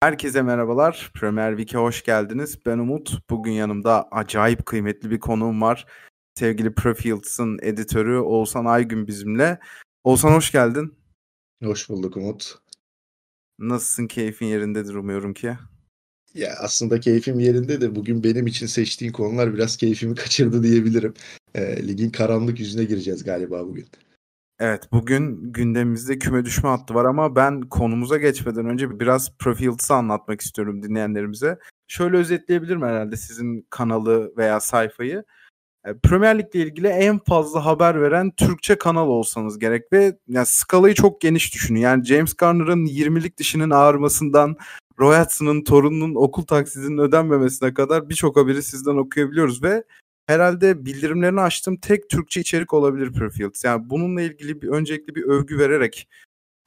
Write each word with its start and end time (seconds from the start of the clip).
Herkese 0.00 0.42
merhabalar. 0.42 1.10
Premier 1.14 1.50
Week'e 1.50 1.78
hoş 1.78 2.02
geldiniz. 2.02 2.66
Ben 2.66 2.78
Umut. 2.78 3.30
Bugün 3.30 3.52
yanımda 3.52 4.08
acayip 4.10 4.66
kıymetli 4.66 5.10
bir 5.10 5.20
konuğum 5.20 5.62
var. 5.62 5.86
Sevgili 6.34 6.74
Profields'ın 6.74 7.58
editörü 7.62 8.18
Oğuzhan 8.18 8.64
Aygün 8.64 9.06
bizimle. 9.06 9.58
Oğuzhan 10.04 10.32
hoş 10.32 10.52
geldin. 10.52 10.94
Hoş 11.62 11.88
bulduk 11.88 12.16
Umut. 12.16 12.58
Nasılsın? 13.58 14.06
Keyfin 14.06 14.46
yerindedir 14.46 14.94
umuyorum 14.94 15.34
ki. 15.34 15.56
Ya 16.34 16.54
aslında 16.60 17.00
keyfim 17.00 17.40
yerinde 17.40 17.80
de 17.80 17.94
bugün 17.94 18.24
benim 18.24 18.46
için 18.46 18.66
seçtiğin 18.66 19.12
konular 19.12 19.54
biraz 19.54 19.76
keyfimi 19.76 20.14
kaçırdı 20.14 20.62
diyebilirim. 20.62 21.14
E, 21.54 21.88
ligin 21.88 22.10
karanlık 22.10 22.60
yüzüne 22.60 22.84
gireceğiz 22.84 23.24
galiba 23.24 23.66
bugün. 23.66 23.86
Evet 24.58 24.88
bugün 24.92 25.52
gündemimizde 25.52 26.18
küme 26.18 26.44
düşme 26.44 26.68
hattı 26.68 26.94
var 26.94 27.04
ama 27.04 27.36
ben 27.36 27.60
konumuza 27.60 28.16
geçmeden 28.16 28.66
önce 28.66 29.00
biraz 29.00 29.36
Profields'ı 29.38 29.94
anlatmak 29.94 30.40
istiyorum 30.40 30.82
dinleyenlerimize. 30.82 31.58
Şöyle 31.88 32.16
özetleyebilirim 32.16 32.82
herhalde 32.82 33.16
sizin 33.16 33.66
kanalı 33.70 34.32
veya 34.36 34.60
sayfayı. 34.60 35.24
E, 35.86 35.98
Premier 35.98 36.38
Lig 36.38 36.54
ile 36.54 36.64
ilgili 36.64 36.88
en 36.88 37.18
fazla 37.18 37.64
haber 37.64 38.02
veren 38.02 38.30
Türkçe 38.30 38.78
kanal 38.78 39.08
olsanız 39.08 39.58
gerek 39.58 39.92
ve 39.92 40.18
yani 40.28 40.46
skalayı 40.46 40.94
çok 40.94 41.20
geniş 41.20 41.54
düşünün. 41.54 41.80
Yani 41.80 42.04
James 42.04 42.34
Garner'ın 42.34 42.86
20'lik 42.86 43.38
dişinin 43.38 43.70
ağrımasından 43.70 44.56
Roy 44.98 45.16
Hudson'ın 45.16 45.64
torununun 45.64 46.14
okul 46.14 46.42
taksidinin 46.42 46.98
ödenmemesine 46.98 47.74
kadar 47.74 48.08
birçok 48.08 48.36
haberi 48.36 48.62
sizden 48.62 48.96
okuyabiliyoruz 48.96 49.62
ve 49.62 49.84
herhalde 50.26 50.86
bildirimlerini 50.86 51.40
açtığım 51.40 51.76
tek 51.76 52.10
Türkçe 52.10 52.40
içerik 52.40 52.74
olabilir 52.74 53.12
Profields. 53.12 53.64
Yani 53.64 53.90
bununla 53.90 54.22
ilgili 54.22 54.62
bir 54.62 54.68
öncelikli 54.68 55.14
bir 55.14 55.22
övgü 55.22 55.58
vererek 55.58 56.08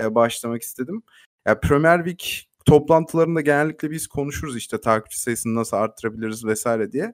e, 0.01 0.15
başlamak 0.15 0.61
istedim. 0.61 1.03
Ya 1.47 1.59
Premier 1.59 1.97
Week 1.97 2.49
toplantılarında 2.65 3.41
genellikle 3.41 3.91
biz 3.91 4.07
konuşuruz 4.07 4.57
işte 4.57 4.81
takipçi 4.81 5.21
sayısını 5.21 5.55
nasıl 5.55 5.77
arttırabiliriz 5.77 6.45
vesaire 6.45 6.91
diye. 6.91 7.13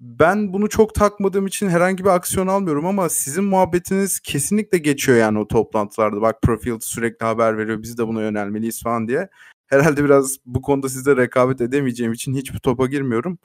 Ben 0.00 0.52
bunu 0.52 0.68
çok 0.68 0.94
takmadığım 0.94 1.46
için 1.46 1.68
herhangi 1.68 2.04
bir 2.04 2.10
aksiyon 2.10 2.46
almıyorum 2.46 2.86
ama 2.86 3.08
sizin 3.08 3.44
muhabbetiniz 3.44 4.20
kesinlikle 4.20 4.78
geçiyor 4.78 5.18
yani 5.18 5.38
o 5.38 5.48
toplantılarda. 5.48 6.20
Bak 6.20 6.42
Profield 6.42 6.80
sürekli 6.80 7.26
haber 7.26 7.58
veriyor 7.58 7.82
biz 7.82 7.98
de 7.98 8.06
buna 8.06 8.22
yönelmeliyiz 8.22 8.82
falan 8.82 9.08
diye. 9.08 9.28
Herhalde 9.70 10.04
biraz 10.04 10.36
bu 10.46 10.62
konuda 10.62 10.88
sizle 10.88 11.16
rekabet 11.16 11.60
edemeyeceğim 11.60 12.12
için 12.12 12.34
hiçbir 12.34 12.58
topa 12.58 12.86
girmiyorum. 12.86 13.38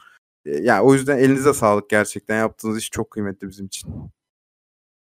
Yani 0.45 0.81
o 0.81 0.94
yüzden 0.94 1.18
elinize 1.18 1.54
sağlık 1.54 1.90
gerçekten. 1.90 2.38
Yaptığınız 2.38 2.78
iş 2.78 2.92
çok 2.92 3.12
kıymetli 3.12 3.50
bizim 3.50 3.66
için. 3.66 3.90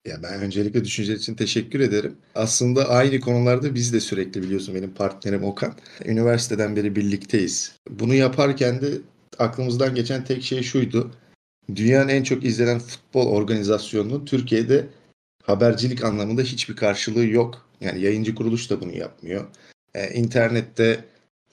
Ya 0.07 0.23
ben 0.23 0.41
öncelikle 0.41 0.85
düşünce 0.85 1.15
için 1.15 1.35
teşekkür 1.35 1.81
ederim. 1.81 2.17
Aslında 2.35 2.89
aynı 2.89 3.21
konularda 3.21 3.75
biz 3.75 3.93
de 3.93 4.01
sürekli 4.01 4.43
biliyorsun 4.43 4.75
benim 4.75 4.95
partnerim 4.95 5.45
Okan. 5.45 5.75
Üniversiteden 6.05 6.77
beri 6.77 6.97
birlikteyiz. 6.97 7.77
Bunu 7.91 8.15
yaparken 8.15 8.81
de 8.81 8.93
aklımızdan 9.39 9.95
geçen 9.95 10.25
tek 10.25 10.43
şey 10.43 10.63
şuydu. 10.63 11.11
Dünyanın 11.77 12.09
en 12.09 12.23
çok 12.23 12.45
izlenen 12.45 12.79
futbol 12.79 13.27
organizasyonunun 13.27 14.25
Türkiye'de 14.25 14.87
habercilik 15.43 16.05
anlamında 16.05 16.43
hiçbir 16.43 16.77
karşılığı 16.77 17.27
yok. 17.27 17.69
Yani 17.81 18.01
yayıncı 18.01 18.35
kuruluş 18.35 18.71
da 18.71 18.81
bunu 18.81 18.97
yapmıyor. 18.97 19.47
Ee, 19.95 20.15
internette 20.15 21.05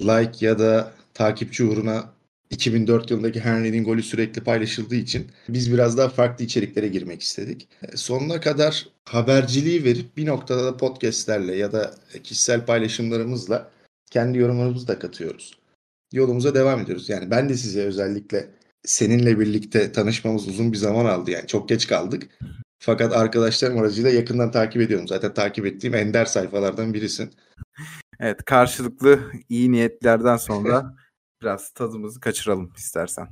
like 0.02 0.46
ya 0.46 0.60
da 0.60 0.94
takipçi 1.14 1.64
uğruna 1.64 2.14
2004 2.50 3.12
yılındaki 3.12 3.40
Henry'nin 3.40 3.84
golü 3.84 4.04
sürekli 4.04 4.44
paylaşıldığı 4.44 4.96
için 4.96 5.28
biz 5.50 5.74
biraz 5.74 5.98
daha 5.98 6.10
farklı 6.10 6.46
içeriklere 6.46 6.88
girmek 6.88 7.22
istedik. 7.22 7.68
E, 7.84 7.98
sonuna 7.98 8.40
kadar 8.40 8.88
haberciliği 9.06 9.84
verip 9.84 10.18
bir 10.18 10.26
noktada 10.26 10.66
da 10.66 10.78
podcastlerle 10.78 11.56
ya 11.56 11.72
da 11.72 11.96
kişisel 12.24 12.66
paylaşımlarımızla 12.66 13.72
kendi 14.12 14.38
yorumlarımızı 14.38 14.88
da 14.88 15.00
katıyoruz. 15.00 15.58
Yolumuza 16.14 16.56
devam 16.56 16.80
ediyoruz. 16.80 17.10
Yani 17.10 17.32
ben 17.32 17.50
de 17.50 17.58
size 17.58 17.84
özellikle 17.84 18.48
seninle 18.86 19.40
birlikte 19.40 19.92
tanışmamız 19.92 20.48
uzun 20.48 20.72
bir 20.72 20.78
zaman 20.78 21.06
aldı. 21.06 21.32
Yani 21.32 21.48
çok 21.48 21.70
geç 21.70 21.88
kaldık. 21.88 22.30
Fakat 22.80 23.14
arkadaşlarım 23.14 23.78
aracıyla 23.78 24.10
yakından 24.10 24.52
takip 24.52 24.82
ediyorum. 24.82 25.08
Zaten 25.08 25.34
takip 25.34 25.66
ettiğim 25.66 25.96
ender 25.96 26.26
sayfalardan 26.26 26.94
birisin. 26.94 27.32
Evet 28.24 28.46
karşılıklı 28.46 29.32
iyi 29.50 29.72
niyetlerden 29.72 30.38
sonra 30.38 30.96
biraz 31.42 31.72
tadımızı 31.72 32.20
kaçıralım 32.20 32.74
istersen. 32.78 33.28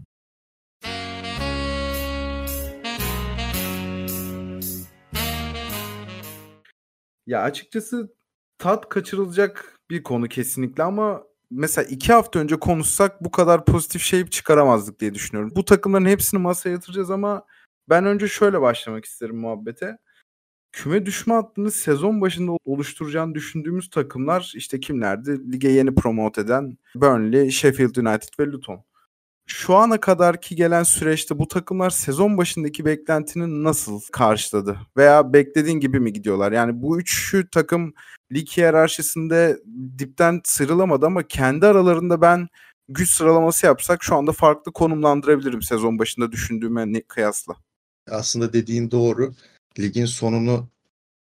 Ya 7.28 7.42
açıkçası 7.42 8.16
tat 8.58 8.90
kaçırılacak 8.90 9.80
bir 9.90 10.04
konu 10.04 10.28
kesinlikle 10.28 10.84
ama 10.84 11.24
mesela 11.52 11.86
iki 11.90 12.14
hafta 12.14 12.40
önce 12.40 12.60
konuşsak 12.60 13.24
bu 13.24 13.32
kadar 13.32 13.66
pozitif 13.66 14.02
şey 14.02 14.28
çıkaramazdık 14.28 15.00
diye 15.00 15.14
düşünüyorum. 15.14 15.52
Bu 15.56 15.66
takımların 15.66 16.06
hepsini 16.06 16.40
masaya 16.40 16.70
yatıracağız 16.70 17.12
ama 17.12 17.46
ben 17.90 18.06
önce 18.06 18.28
şöyle 18.28 18.62
başlamak 18.62 19.06
isterim 19.06 19.38
muhabbete 19.38 19.98
küme 20.72 21.06
düşme 21.06 21.34
hattını 21.34 21.72
sezon 21.72 22.22
başında 22.22 22.52
oluşturacağını 22.66 23.36
düşündüğümüz 23.36 23.90
takımlar 23.90 24.54
işte 24.56 24.80
kimlerdi? 24.80 25.52
Lige 25.52 25.70
yeni 25.70 25.96
promote 25.96 26.42
eden 26.42 26.78
Burnley, 26.96 27.52
Sheffield 27.52 27.96
United 27.96 28.30
ve 28.40 28.46
Luton. 28.46 28.84
Şu 29.52 29.76
ana 29.76 30.00
kadarki 30.00 30.56
gelen 30.56 30.84
süreçte 30.84 31.40
bu 31.40 31.48
takımlar 31.48 31.90
sezon 31.90 32.38
başındaki 32.38 32.86
beklentini 32.86 33.64
nasıl 33.64 34.02
karşıladı? 34.12 34.80
Veya 34.98 35.34
beklediğin 35.34 35.80
gibi 35.80 36.00
mi 36.00 36.14
gidiyorlar? 36.14 36.52
Yani 36.52 36.82
bu 36.82 37.00
üçü 37.00 37.50
takım 37.50 37.94
lig 38.32 38.48
hiyerarşisinde 38.48 39.60
dipten 39.98 40.42
sıyrılamadı 40.44 41.06
ama 41.06 41.24
kendi 41.24 41.66
aralarında 41.66 42.22
ben 42.22 42.48
güç 42.88 43.12
sıralaması 43.12 43.66
yapsak 43.66 44.04
şu 44.04 44.16
anda 44.16 44.32
farklı 44.32 44.74
konumlandırabilirim 44.74 45.62
sezon 45.62 46.00
başında 46.00 46.32
düşündüğüme 46.32 47.02
kıyasla. 47.02 47.56
Aslında 48.10 48.54
dediğin 48.54 48.92
doğru 48.92 49.34
ligin 49.80 50.06
sonunu 50.06 50.70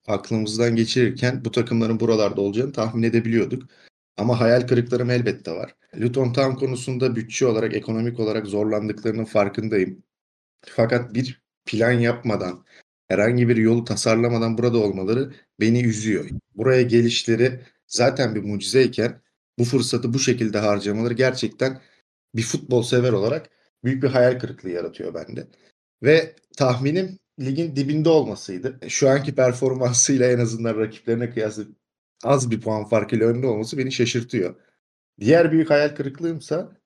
aklımızdan 0.06 0.76
geçirirken 0.76 1.44
bu 1.44 1.50
takımların 1.50 2.00
buralarda 2.00 2.40
olacağını 2.40 2.72
tahmin 2.72 3.02
edebiliyorduk. 3.02 3.70
Ama 4.16 4.40
hayal 4.40 4.66
kırıklarım 4.66 5.10
elbette 5.10 5.52
var. 5.52 5.74
Luton 6.00 6.32
Town 6.32 6.58
konusunda 6.58 7.16
bütçe 7.16 7.46
olarak, 7.46 7.74
ekonomik 7.74 8.20
olarak 8.20 8.46
zorlandıklarının 8.46 9.24
farkındayım. 9.24 10.02
Fakat 10.66 11.14
bir 11.14 11.42
plan 11.66 11.92
yapmadan, 11.92 12.64
herhangi 13.08 13.48
bir 13.48 13.56
yolu 13.56 13.84
tasarlamadan 13.84 14.58
burada 14.58 14.78
olmaları 14.78 15.34
beni 15.60 15.82
üzüyor. 15.84 16.30
Buraya 16.54 16.82
gelişleri 16.82 17.60
zaten 17.86 18.34
bir 18.34 18.42
mucizeyken 18.42 19.20
bu 19.58 19.64
fırsatı 19.64 20.14
bu 20.14 20.18
şekilde 20.18 20.58
harcamaları 20.58 21.14
gerçekten 21.14 21.80
bir 22.34 22.42
futbol 22.42 22.82
sever 22.82 23.12
olarak 23.12 23.50
büyük 23.84 24.02
bir 24.02 24.08
hayal 24.08 24.38
kırıklığı 24.38 24.70
yaratıyor 24.70 25.14
bende. 25.14 25.48
Ve 26.02 26.36
tahminim 26.56 27.18
ligin 27.40 27.76
dibinde 27.76 28.08
olmasıydı. 28.08 28.78
Şu 28.88 29.08
anki 29.08 29.34
performansıyla 29.34 30.30
en 30.30 30.38
azından 30.38 30.76
rakiplerine 30.78 31.30
kıyasla 31.30 31.64
az 32.24 32.50
bir 32.50 32.60
puan 32.60 32.84
farkıyla 32.84 33.26
önde 33.26 33.46
olması 33.46 33.78
beni 33.78 33.92
şaşırtıyor. 33.92 34.54
Diğer 35.20 35.52
büyük 35.52 35.70
hayal 35.70 35.88
kırıklığımsa 35.88 36.76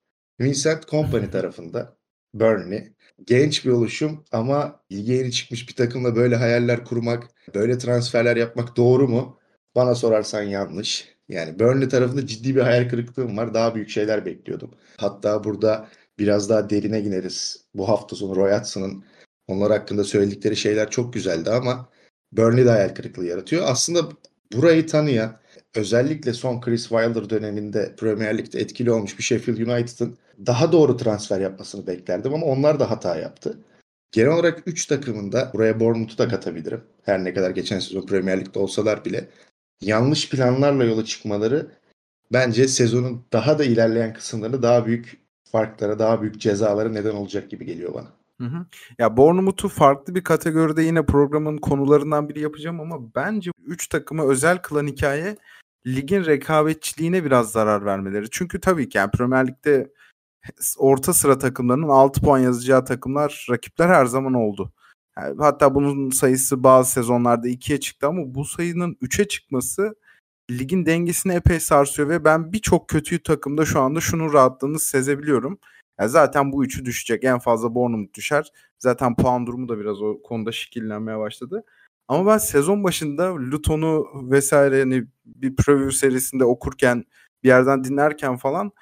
Vincent 0.41 0.89
Company 0.89 1.31
tarafında. 1.31 1.99
Burnley. 2.35 2.93
Genç 3.27 3.65
bir 3.65 3.71
oluşum 3.71 4.25
ama 4.33 4.81
lige 4.93 5.15
yeni 5.15 5.33
çıkmış 5.33 5.69
bir 5.69 5.75
takımla 5.75 6.17
böyle 6.17 6.37
hayaller 6.37 6.85
kurmak, 6.85 7.29
böyle 7.55 7.79
transferler 7.79 8.37
yapmak 8.37 8.77
doğru 8.77 9.09
mu? 9.09 9.39
Bana 9.75 9.95
sorarsan 9.95 10.43
yanlış. 10.43 11.19
Yani 11.29 11.59
Burnley 11.59 11.89
tarafında 11.89 12.27
ciddi 12.27 12.57
bir 12.57 12.61
hayal 12.61 12.89
kırıklığım 12.89 13.37
var. 13.37 13.55
Daha 13.55 13.75
büyük 13.75 13.89
şeyler 13.91 14.27
bekliyordum. 14.27 14.71
Hatta 14.97 15.45
burada 15.45 15.89
biraz 16.19 16.49
daha 16.49 16.71
derine 16.71 17.01
ineriz. 17.01 17.65
Bu 17.75 17.89
hafta 17.89 18.17
sonu 18.17 18.37
Roy 18.37 18.53
Hudson'ın 18.53 19.05
onlar 19.49 19.73
hakkında 19.73 20.05
söyledikleri 20.05 20.57
şeyler 20.57 20.91
çok 20.91 21.13
güzeldi 21.13 21.51
ama 21.51 21.89
Burnley 22.33 22.67
de 22.67 22.71
hayal 22.71 22.95
kırıklığı 22.95 23.27
yaratıyor. 23.27 23.63
Aslında 23.67 24.01
burayı 24.53 24.87
tanıyan 24.87 25.41
özellikle 25.75 26.33
son 26.33 26.61
Chris 26.61 26.89
Wilder 26.89 27.31
döneminde 27.31 27.95
Premier 27.97 28.39
Lig'de 28.39 28.61
etkili 28.61 28.91
olmuş 28.93 29.19
bir 29.19 29.23
Sheffield 29.23 29.59
United'ın 29.59 30.19
daha 30.47 30.73
doğru 30.73 30.97
transfer 30.97 31.41
yapmasını 31.41 31.87
beklerdim 31.87 32.35
ama 32.35 32.47
onlar 32.47 32.81
da 32.81 32.91
hata 32.91 33.17
yaptı. 33.17 33.59
Genel 34.13 34.31
olarak 34.31 34.63
3 34.67 34.87
takımında 34.87 35.51
buraya 35.55 35.81
Bournemouth'u 35.81 36.19
da 36.19 36.29
katabilirim. 36.29 36.81
Her 37.03 37.25
ne 37.25 37.35
kadar 37.35 37.51
geçen 37.51 37.79
sezon 37.79 38.07
Premier 38.07 38.41
Lig'de 38.41 38.59
olsalar 38.59 39.05
bile 39.05 39.29
yanlış 39.81 40.31
planlarla 40.31 40.85
yola 40.85 41.05
çıkmaları 41.05 41.73
bence 42.33 42.69
sezonun 42.69 43.25
daha 43.33 43.59
da 43.59 43.65
ilerleyen 43.65 44.15
kısımlarında 44.15 44.63
daha 44.63 44.87
büyük 44.87 45.21
farklara, 45.45 45.99
daha 45.99 46.23
büyük 46.23 46.41
cezalara 46.41 46.89
neden 46.89 47.15
olacak 47.15 47.51
gibi 47.51 47.67
geliyor 47.67 47.95
bana. 47.95 48.18
Hı 48.41 48.45
hı. 48.45 48.67
Ya 48.99 49.17
Bournemouth'u 49.17 49.69
farklı 49.69 50.15
bir 50.15 50.25
kategoride 50.25 50.83
yine 50.83 51.07
programın 51.07 51.59
konularından 51.59 52.29
biri 52.29 52.41
yapacağım 52.41 52.81
ama 52.81 53.15
bence 53.15 53.51
3 53.67 53.89
takımı 53.89 54.23
özel 54.23 54.59
kılan 54.63 54.87
hikaye 54.87 55.37
ligin 55.87 56.25
rekabetçiliğine 56.25 57.25
biraz 57.25 57.53
zarar 57.53 57.85
vermeleri. 57.85 58.27
Çünkü 58.31 58.61
tabii 58.61 58.89
ki 58.89 58.99
yani 58.99 59.11
Premier 59.11 59.47
Lig'de 59.49 59.93
orta 60.79 61.15
sıra 61.15 61.39
takımlarının 61.39 61.89
6 61.89 62.21
puan 62.21 62.39
yazacağı 62.39 62.85
takımlar, 62.85 63.47
rakipler 63.51 63.89
her 63.89 64.07
zaman 64.07 64.35
oldu. 64.35 64.73
Yani 65.19 65.37
hatta 65.39 65.75
bunun 65.75 66.11
sayısı 66.11 66.65
bazı 66.65 66.91
sezonlarda 66.93 67.49
2'ye 67.49 67.81
çıktı 67.81 68.07
ama 68.07 68.35
bu 68.35 68.45
sayının 68.45 68.97
3'e 69.03 69.29
çıkması 69.29 69.95
ligin 70.51 70.87
dengesini 70.87 71.33
epey 71.35 71.61
sarsıyor 71.61 72.09
ve 72.09 72.25
ben 72.25 72.53
birçok 72.53 72.89
kötü 72.89 73.23
takımda 73.23 73.65
şu 73.65 73.81
anda 73.81 74.01
şunun 74.01 74.33
rahatlığını 74.33 74.79
sezebiliyorum. 74.79 75.59
Yani 76.01 76.11
zaten 76.11 76.53
bu 76.53 76.65
üçü 76.65 76.85
düşecek. 76.85 77.25
En 77.25 77.39
fazla 77.39 77.75
Bournemouth 77.75 78.15
düşer. 78.15 78.53
Zaten 78.79 79.17
puan 79.17 79.47
durumu 79.47 79.69
da 79.69 79.79
biraz 79.79 80.03
o 80.03 80.23
konuda 80.23 80.53
şekillenmeye 80.53 81.19
başladı. 81.19 81.65
Ama 82.09 82.33
ben 82.33 82.39
sezon 82.39 82.85
başında 82.85 83.37
Luton'u 83.37 84.07
vesaire 84.31 84.81
hani 84.81 85.05
bir 85.27 85.57
preview 85.57 85.91
serisinde 85.91 86.45
okurken 86.45 87.05
bir 87.43 87.49
yerden 87.49 87.85
dinlerken 87.85 88.37
falan 88.37 88.73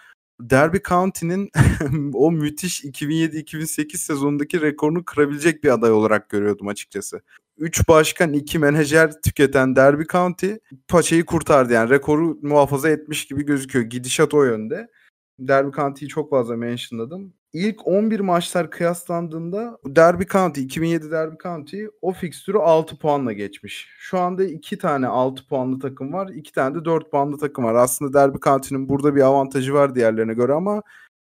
Derby 0.41 0.79
County'nin 0.89 1.51
o 2.15 2.33
müthiş 2.33 2.85
2007-2008 2.85 3.97
sezonundaki 3.97 4.61
rekorunu 4.61 5.05
kırabilecek 5.05 5.65
bir 5.65 5.69
aday 5.69 5.93
olarak 5.93 6.31
görüyordum 6.31 6.69
açıkçası. 6.69 7.21
3 7.59 7.89
başkan 7.89 8.33
2 8.33 8.59
menajer 8.59 9.21
tüketen 9.23 9.77
Derby 9.77 10.05
County 10.05 10.53
paçayı 10.89 11.27
kurtardı 11.27 11.73
yani 11.73 11.91
rekoru 11.91 12.39
muhafaza 12.43 12.89
etmiş 12.89 13.27
gibi 13.27 13.45
gözüküyor. 13.45 13.85
Gidişat 13.85 14.35
o 14.35 14.45
yönde. 14.45 14.89
Derby 15.39 15.77
County'yi 15.77 16.09
çok 16.09 16.31
fazla 16.31 16.57
mentionladım. 16.57 17.33
İlk 17.53 17.87
11 17.87 18.21
maçlar 18.21 18.71
kıyaslandığında 18.71 19.79
Derby 19.87 20.25
County 20.25 20.61
2007 20.61 21.11
Derby 21.11 21.35
County 21.43 21.85
o 22.03 22.13
fikstürü 22.13 22.59
6 22.59 22.99
puanla 22.99 23.33
geçmiş. 23.33 23.89
Şu 23.99 24.19
anda 24.19 24.45
2 24.45 24.79
tane 24.79 25.07
6 25.07 25.47
puanlı 25.49 25.79
takım 25.79 26.13
var. 26.13 26.29
2 26.29 26.53
tane 26.53 26.75
de 26.75 26.85
4 26.85 27.11
puanlı 27.11 27.39
takım 27.39 27.65
var. 27.65 27.75
Aslında 27.75 28.13
Derby 28.13 28.39
County'nin 28.39 28.89
burada 28.89 29.15
bir 29.17 29.21
avantajı 29.21 29.75
var 29.75 29.95
diğerlerine 29.95 30.35
göre 30.35 30.53
ama 30.53 30.83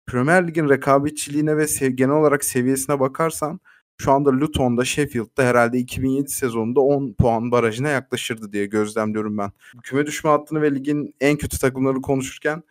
Premier 0.06 0.48
Lig'in 0.48 0.68
rekabetçiliğine 0.68 1.56
ve 1.56 1.66
sev- 1.66 1.90
genel 1.96 2.14
olarak 2.14 2.44
seviyesine 2.44 3.00
bakarsan 3.00 3.60
şu 4.00 4.12
anda 4.12 4.30
Luton'da 4.32 4.84
Sheffield'da 4.84 5.42
herhalde 5.42 5.78
2007 5.78 6.30
sezonunda 6.30 6.80
10 6.80 7.12
puan 7.12 7.50
barajına 7.50 7.88
yaklaşırdı 7.88 8.52
diye 8.52 8.66
gözlemliyorum 8.66 9.38
ben. 9.38 9.50
Küme 9.82 10.06
düşme 10.06 10.30
hattını 10.30 10.62
ve 10.62 10.74
ligin 10.74 11.14
en 11.20 11.36
kötü 11.36 11.58
takımları 11.58 12.00
konuşurken 12.02 12.62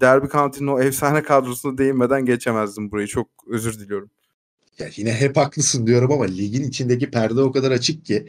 Derby 0.00 0.26
County'nin 0.26 0.66
o 0.66 0.80
efsane 0.80 1.22
kadrosuna 1.22 1.78
değinmeden 1.78 2.24
geçemezdim 2.24 2.90
burayı. 2.90 3.06
Çok 3.06 3.28
özür 3.46 3.80
diliyorum. 3.80 4.10
Ya 4.78 4.88
yine 4.96 5.14
hep 5.14 5.36
haklısın 5.36 5.86
diyorum 5.86 6.12
ama 6.12 6.24
ligin 6.24 6.64
içindeki 6.64 7.10
perde 7.10 7.40
o 7.40 7.52
kadar 7.52 7.70
açık 7.70 8.04
ki 8.04 8.26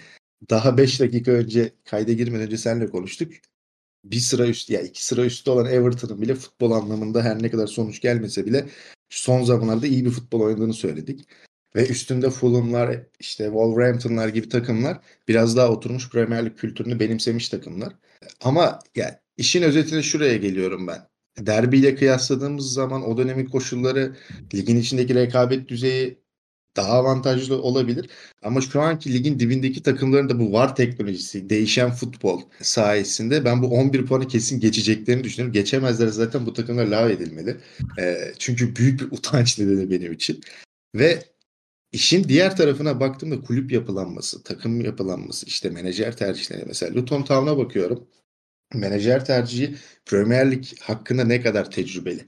daha 0.50 0.78
5 0.78 1.00
dakika 1.00 1.32
önce 1.32 1.74
kayda 1.86 2.14
girmeden 2.14 2.46
önce 2.46 2.58
seninle 2.58 2.88
konuştuk. 2.90 3.32
Bir 4.04 4.20
sıra 4.20 4.48
üstü 4.48 4.74
ya 4.74 4.82
iki 4.82 5.06
sıra 5.06 5.26
üstü 5.26 5.52
olan 5.52 5.66
Everton'ın 5.66 6.22
bile 6.22 6.36
futbol 6.36 6.72
anlamında 6.72 7.24
her 7.24 7.44
ne 7.44 7.52
kadar 7.52 7.68
sonuç 7.68 8.02
gelmese 8.02 8.46
bile 8.46 8.70
son 9.10 9.44
zamanlarda 9.44 9.88
iyi 9.88 10.06
bir 10.06 10.12
futbol 10.12 10.42
oynadığını 10.42 10.74
söyledik. 10.74 11.28
Ve 11.76 11.88
üstünde 11.88 12.30
Fulham'lar, 12.30 13.00
işte 13.20 13.44
Wolverhampton'lar 13.46 14.28
gibi 14.30 14.50
takımlar 14.50 15.00
biraz 15.28 15.58
daha 15.58 15.70
oturmuş 15.70 16.10
Premier 16.10 16.46
Lig 16.46 16.58
kültürünü 16.58 17.00
benimsemiş 17.00 17.50
takımlar. 17.50 17.94
Ama 18.42 18.80
yani 18.96 19.14
işin 19.38 19.62
özetine 19.62 20.04
şuraya 20.04 20.38
geliyorum 20.38 20.88
ben 20.88 21.08
derbiyle 21.40 21.96
kıyasladığımız 21.96 22.74
zaman 22.74 23.10
o 23.10 23.18
dönemin 23.18 23.46
koşulları 23.46 24.16
ligin 24.54 24.78
içindeki 24.78 25.16
rekabet 25.16 25.70
düzeyi 25.70 26.18
daha 26.78 26.92
avantajlı 26.92 27.62
olabilir. 27.62 28.10
Ama 28.44 28.62
şu 28.62 28.82
anki 28.82 29.14
ligin 29.14 29.40
dibindeki 29.40 29.84
takımların 29.84 30.30
da 30.30 30.40
bu 30.40 30.54
VAR 30.54 30.76
teknolojisi, 30.76 31.50
değişen 31.50 31.92
futbol 31.92 32.42
sayesinde 32.62 33.46
ben 33.46 33.62
bu 33.62 33.68
11 33.68 34.06
puanı 34.06 34.28
kesin 34.28 34.60
geçeceklerini 34.60 35.24
düşünüyorum. 35.24 35.54
Geçemezler 35.54 36.08
zaten 36.08 36.46
bu 36.46 36.54
takımlar 36.54 36.86
lav 36.86 37.10
edilmeli. 37.10 37.58
E, 38.00 38.34
çünkü 38.40 38.76
büyük 38.76 39.00
bir 39.00 39.06
utanç 39.06 39.60
nedeni 39.60 39.92
benim 39.92 40.14
için. 40.14 40.42
Ve 40.96 41.24
işin 41.92 42.24
diğer 42.24 42.58
tarafına 42.58 43.00
baktığımda 43.00 43.42
kulüp 43.42 43.72
yapılanması, 43.72 44.44
takım 44.44 44.82
yapılanması, 44.82 45.46
işte 45.46 45.70
menajer 45.70 46.18
tercihleri. 46.18 46.66
Mesela 46.68 46.96
Luton 46.96 47.24
Town'a 47.24 47.58
bakıyorum 47.58 48.08
menajer 48.74 49.26
tercihi 49.26 49.76
Premier 50.06 50.52
Lig 50.52 50.66
hakkında 50.82 51.24
ne 51.24 51.42
kadar 51.42 51.72
tecrübeli? 51.72 52.28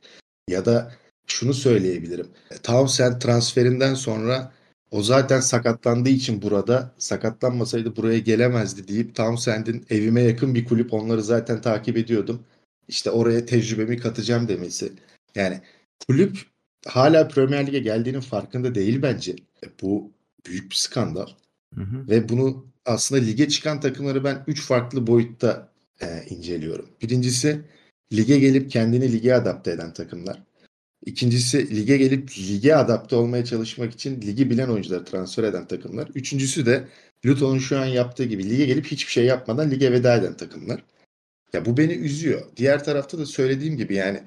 Ya 0.50 0.66
da 0.66 0.94
şunu 1.28 1.54
söyleyebilirim. 1.54 2.28
Townsend 2.64 3.22
transferinden 3.22 3.94
sonra 3.94 4.52
o 4.92 5.04
zaten 5.04 5.40
sakatlandığı 5.40 6.10
için 6.10 6.42
burada 6.42 6.92
sakatlanmasaydı 6.98 7.96
buraya 7.96 8.20
gelemezdi 8.20 8.88
deyip 8.88 9.16
Townsend'in 9.16 9.86
evime 9.90 10.22
yakın 10.22 10.56
bir 10.56 10.66
kulüp 10.66 10.94
onları 10.94 11.24
zaten 11.24 11.62
takip 11.62 11.98
ediyordum. 11.98 12.44
İşte 12.88 13.12
oraya 13.12 13.46
tecrübemi 13.46 13.98
katacağım 13.98 14.48
demesi. 14.48 14.94
Yani 15.36 15.62
kulüp 16.08 16.38
hala 16.88 17.28
Premier 17.28 17.68
Lig'e 17.68 17.80
geldiğinin 17.80 18.20
farkında 18.20 18.76
değil 18.76 19.02
bence. 19.02 19.32
E, 19.32 19.68
bu 19.82 20.12
büyük 20.46 20.72
bir 20.72 20.76
skandal. 20.76 21.28
Hı 21.76 21.82
hı. 21.82 22.08
Ve 22.10 22.30
bunu 22.30 22.66
aslında 22.86 23.22
lige 23.22 23.50
çıkan 23.50 23.80
takımları 23.80 24.24
ben 24.24 24.44
3 24.48 24.62
farklı 24.62 25.08
boyutta 25.08 25.69
e, 26.02 26.24
inceliyorum. 26.30 26.90
Birincisi 27.02 27.62
lige 28.14 28.40
gelip 28.40 28.72
kendini 28.72 29.12
lige 29.12 29.34
adapte 29.36 29.72
eden 29.72 29.94
takımlar. 29.94 30.44
İkincisi 31.06 31.76
lige 31.76 31.98
gelip 31.98 32.38
lige 32.38 32.76
adapte 32.76 33.16
olmaya 33.16 33.46
çalışmak 33.46 33.94
için 33.94 34.22
ligi 34.22 34.50
bilen 34.50 34.70
oyuncuları 34.70 35.06
transfer 35.06 35.44
eden 35.44 35.68
takımlar. 35.68 36.10
Üçüncüsü 36.16 36.66
de 36.66 36.88
Luton'un 37.26 37.60
şu 37.60 37.80
an 37.80 37.86
yaptığı 37.86 38.24
gibi 38.24 38.50
lige 38.50 38.66
gelip 38.66 38.86
hiçbir 38.86 39.12
şey 39.12 39.26
yapmadan 39.26 39.72
lige 39.72 39.92
veda 39.92 40.16
eden 40.16 40.38
takımlar. 40.38 40.84
Ya 41.54 41.66
bu 41.66 41.78
beni 41.78 41.94
üzüyor. 41.94 42.42
Diğer 42.56 42.84
tarafta 42.84 43.18
da 43.18 43.26
söylediğim 43.26 43.78
gibi 43.78 43.96
yani 43.96 44.24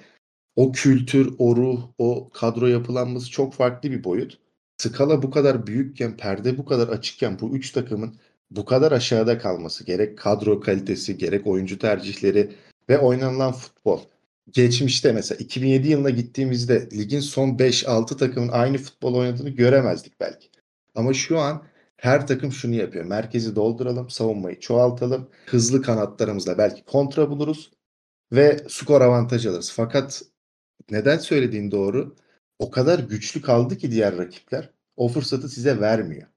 o 0.56 0.72
kültür, 0.72 1.34
o 1.38 1.56
ruh, 1.56 1.88
o 1.98 2.30
kadro 2.30 2.66
yapılanması 2.66 3.30
çok 3.30 3.54
farklı 3.54 3.90
bir 3.90 4.04
boyut. 4.04 4.38
Skala 4.76 5.22
bu 5.22 5.30
kadar 5.30 5.66
büyükken, 5.66 6.16
perde 6.16 6.58
bu 6.58 6.64
kadar 6.64 6.88
açıkken 6.88 7.38
bu 7.40 7.56
üç 7.56 7.70
takımın 7.70 8.16
bu 8.56 8.64
kadar 8.64 8.92
aşağıda 8.92 9.38
kalması 9.38 9.84
gerek 9.84 10.18
kadro 10.18 10.60
kalitesi 10.60 11.18
gerek 11.18 11.46
oyuncu 11.46 11.78
tercihleri 11.78 12.52
ve 12.88 12.98
oynanılan 12.98 13.52
futbol. 13.52 14.00
Geçmişte 14.50 15.12
mesela 15.12 15.38
2007 15.38 15.88
yılına 15.88 16.10
gittiğimizde 16.10 16.88
ligin 16.92 17.20
son 17.20 17.48
5-6 17.48 18.16
takımın 18.16 18.48
aynı 18.48 18.78
futbol 18.78 19.14
oynadığını 19.14 19.50
göremezdik 19.50 20.20
belki. 20.20 20.48
Ama 20.94 21.12
şu 21.14 21.38
an 21.38 21.62
her 21.96 22.26
takım 22.26 22.52
şunu 22.52 22.74
yapıyor. 22.74 23.04
Merkezi 23.04 23.56
dolduralım, 23.56 24.10
savunmayı 24.10 24.60
çoğaltalım. 24.60 25.28
Hızlı 25.46 25.82
kanatlarımızla 25.82 26.58
belki 26.58 26.84
kontra 26.84 27.30
buluruz 27.30 27.70
ve 28.32 28.56
skor 28.68 29.00
avantajı 29.00 29.50
alırız. 29.50 29.72
Fakat 29.76 30.22
neden 30.90 31.18
söylediğin 31.18 31.70
doğru? 31.70 32.16
O 32.58 32.70
kadar 32.70 32.98
güçlü 32.98 33.42
kaldı 33.42 33.78
ki 33.78 33.90
diğer 33.90 34.18
rakipler 34.18 34.70
o 34.96 35.08
fırsatı 35.08 35.48
size 35.48 35.80
vermiyor. 35.80 36.31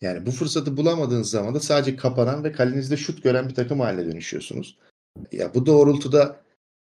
Yani 0.00 0.26
bu 0.26 0.30
fırsatı 0.30 0.76
bulamadığınız 0.76 1.30
zaman 1.30 1.54
da 1.54 1.60
sadece 1.60 1.96
kapanan 1.96 2.44
ve 2.44 2.52
kalenizde 2.52 2.96
şut 2.96 3.22
gören 3.22 3.48
bir 3.48 3.54
takım 3.54 3.80
haline 3.80 4.12
dönüşüyorsunuz. 4.12 4.78
Ya 5.32 5.54
bu 5.54 5.66
doğrultuda 5.66 6.40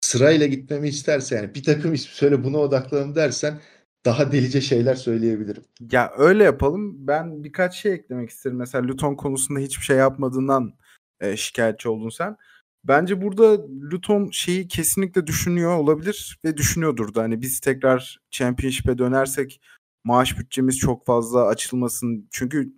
sırayla 0.01 0.47
gitmemi 0.47 0.89
isterse 0.89 1.35
yani 1.35 1.55
bir 1.55 1.63
takım 1.63 1.93
ismi 1.93 2.13
söyle 2.13 2.43
buna 2.43 2.57
odaklanalım 2.57 3.15
dersen 3.15 3.59
daha 4.05 4.31
delice 4.31 4.61
şeyler 4.61 4.95
söyleyebilirim. 4.95 5.63
Ya 5.91 6.11
öyle 6.17 6.43
yapalım. 6.43 7.07
Ben 7.07 7.43
birkaç 7.43 7.75
şey 7.75 7.93
eklemek 7.93 8.29
isterim. 8.29 8.57
Mesela 8.57 8.87
Luton 8.87 9.15
konusunda 9.15 9.59
hiçbir 9.59 9.83
şey 9.83 9.97
yapmadığından 9.97 10.73
e, 11.19 11.37
şikayetçi 11.37 11.89
oldun 11.89 12.09
sen. 12.09 12.37
Bence 12.83 13.21
burada 13.21 13.67
Luton 13.91 14.29
şeyi 14.31 14.67
kesinlikle 14.67 15.27
düşünüyor 15.27 15.77
olabilir 15.77 16.39
ve 16.45 16.57
düşünüyordur 16.57 17.15
da. 17.15 17.21
Hani 17.21 17.41
biz 17.41 17.59
tekrar 17.59 18.19
Championship'e 18.31 18.97
dönersek 18.97 19.61
maaş 20.05 20.39
bütçemiz 20.39 20.77
çok 20.77 21.05
fazla 21.05 21.47
açılmasın. 21.47 22.27
Çünkü 22.31 22.73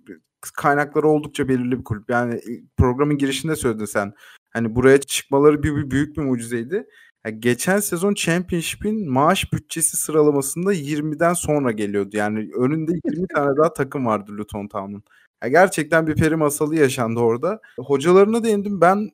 kaynakları 0.53 1.07
oldukça 1.07 1.47
belirli 1.47 1.79
bir 1.79 1.83
kulüp. 1.83 2.09
Yani 2.09 2.41
programın 2.77 3.17
girişinde 3.17 3.55
söyledin 3.55 3.85
sen. 3.85 4.13
Hani 4.49 4.75
buraya 4.75 5.01
çıkmaları 5.01 5.63
bir, 5.63 5.75
bir 5.75 5.91
büyük 5.91 6.17
bir 6.17 6.21
mucizeydi. 6.21 6.87
Yani 7.25 7.39
geçen 7.39 7.79
sezon 7.79 8.13
Championship'in 8.13 9.11
maaş 9.11 9.53
bütçesi 9.53 9.97
sıralamasında 9.97 10.73
20'den 10.73 11.33
sonra 11.33 11.71
geliyordu. 11.71 12.09
Yani 12.13 12.49
önünde 12.57 12.91
20 13.05 13.27
tane 13.35 13.57
daha 13.57 13.73
takım 13.73 14.05
vardı 14.05 14.31
Luton 14.37 14.67
Town'un. 14.67 15.03
Yani 15.43 15.51
gerçekten 15.51 16.07
bir 16.07 16.15
peri 16.15 16.35
masalı 16.35 16.75
yaşandı 16.75 17.19
orada. 17.19 17.61
Hocalarına 17.79 18.43
değindim. 18.43 18.81
Ben 18.81 19.09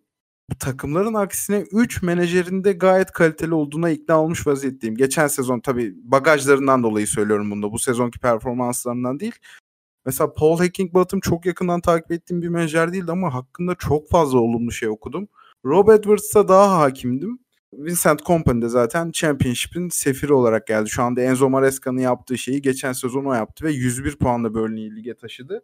bu 0.50 0.56
takımların 0.56 1.14
aksine 1.14 1.64
3 1.72 2.02
menajerinde 2.04 2.74
gayet 2.74 3.12
kaliteli 3.12 3.54
olduğuna 3.54 3.90
ikna 3.90 4.22
olmuş 4.22 4.48
vaziyetteyim. 4.48 4.96
Geçen 4.96 5.28
sezon 5.28 5.60
tabii 5.60 5.94
bagajlarından 6.04 6.84
dolayı 6.84 7.08
söylüyorum 7.08 7.52
bunu 7.52 7.64
da. 7.64 7.72
Bu 7.72 7.80
sezonki 7.80 8.20
performanslarından 8.20 9.20
değil. 9.20 9.36
Mesela 10.06 10.34
Paul 10.34 10.60
Heckingbottom 10.60 11.20
çok 11.20 11.46
yakından 11.46 11.82
takip 11.82 12.12
ettiğim 12.12 12.42
bir 12.42 12.48
menajer 12.48 12.94
değildi 12.94 13.12
ama 13.12 13.34
hakkında 13.34 13.76
çok 13.76 14.10
fazla 14.10 14.40
olumlu 14.40 14.72
şey 14.72 14.90
okudum. 14.90 15.28
Rob 15.66 15.88
Edwards'a 15.88 16.48
daha 16.48 16.80
hakimdim. 16.80 17.40
Vincent 17.74 18.22
Kompany 18.22 18.62
de 18.62 18.70
zaten 18.70 19.12
Championship'in 19.12 19.90
sefiri 19.90 20.34
olarak 20.34 20.68
geldi. 20.68 20.90
Şu 20.90 21.04
anda 21.04 21.22
Enzo 21.22 21.50
Maresca'nın 21.50 22.00
yaptığı 22.00 22.38
şeyi 22.38 22.62
geçen 22.62 22.94
sezon 22.94 23.26
o 23.26 23.34
yaptı 23.34 23.66
ve 23.66 23.72
101 23.72 24.16
puanla 24.16 24.54
Burnley'i 24.54 24.96
lige 24.96 25.14
taşıdı. 25.14 25.64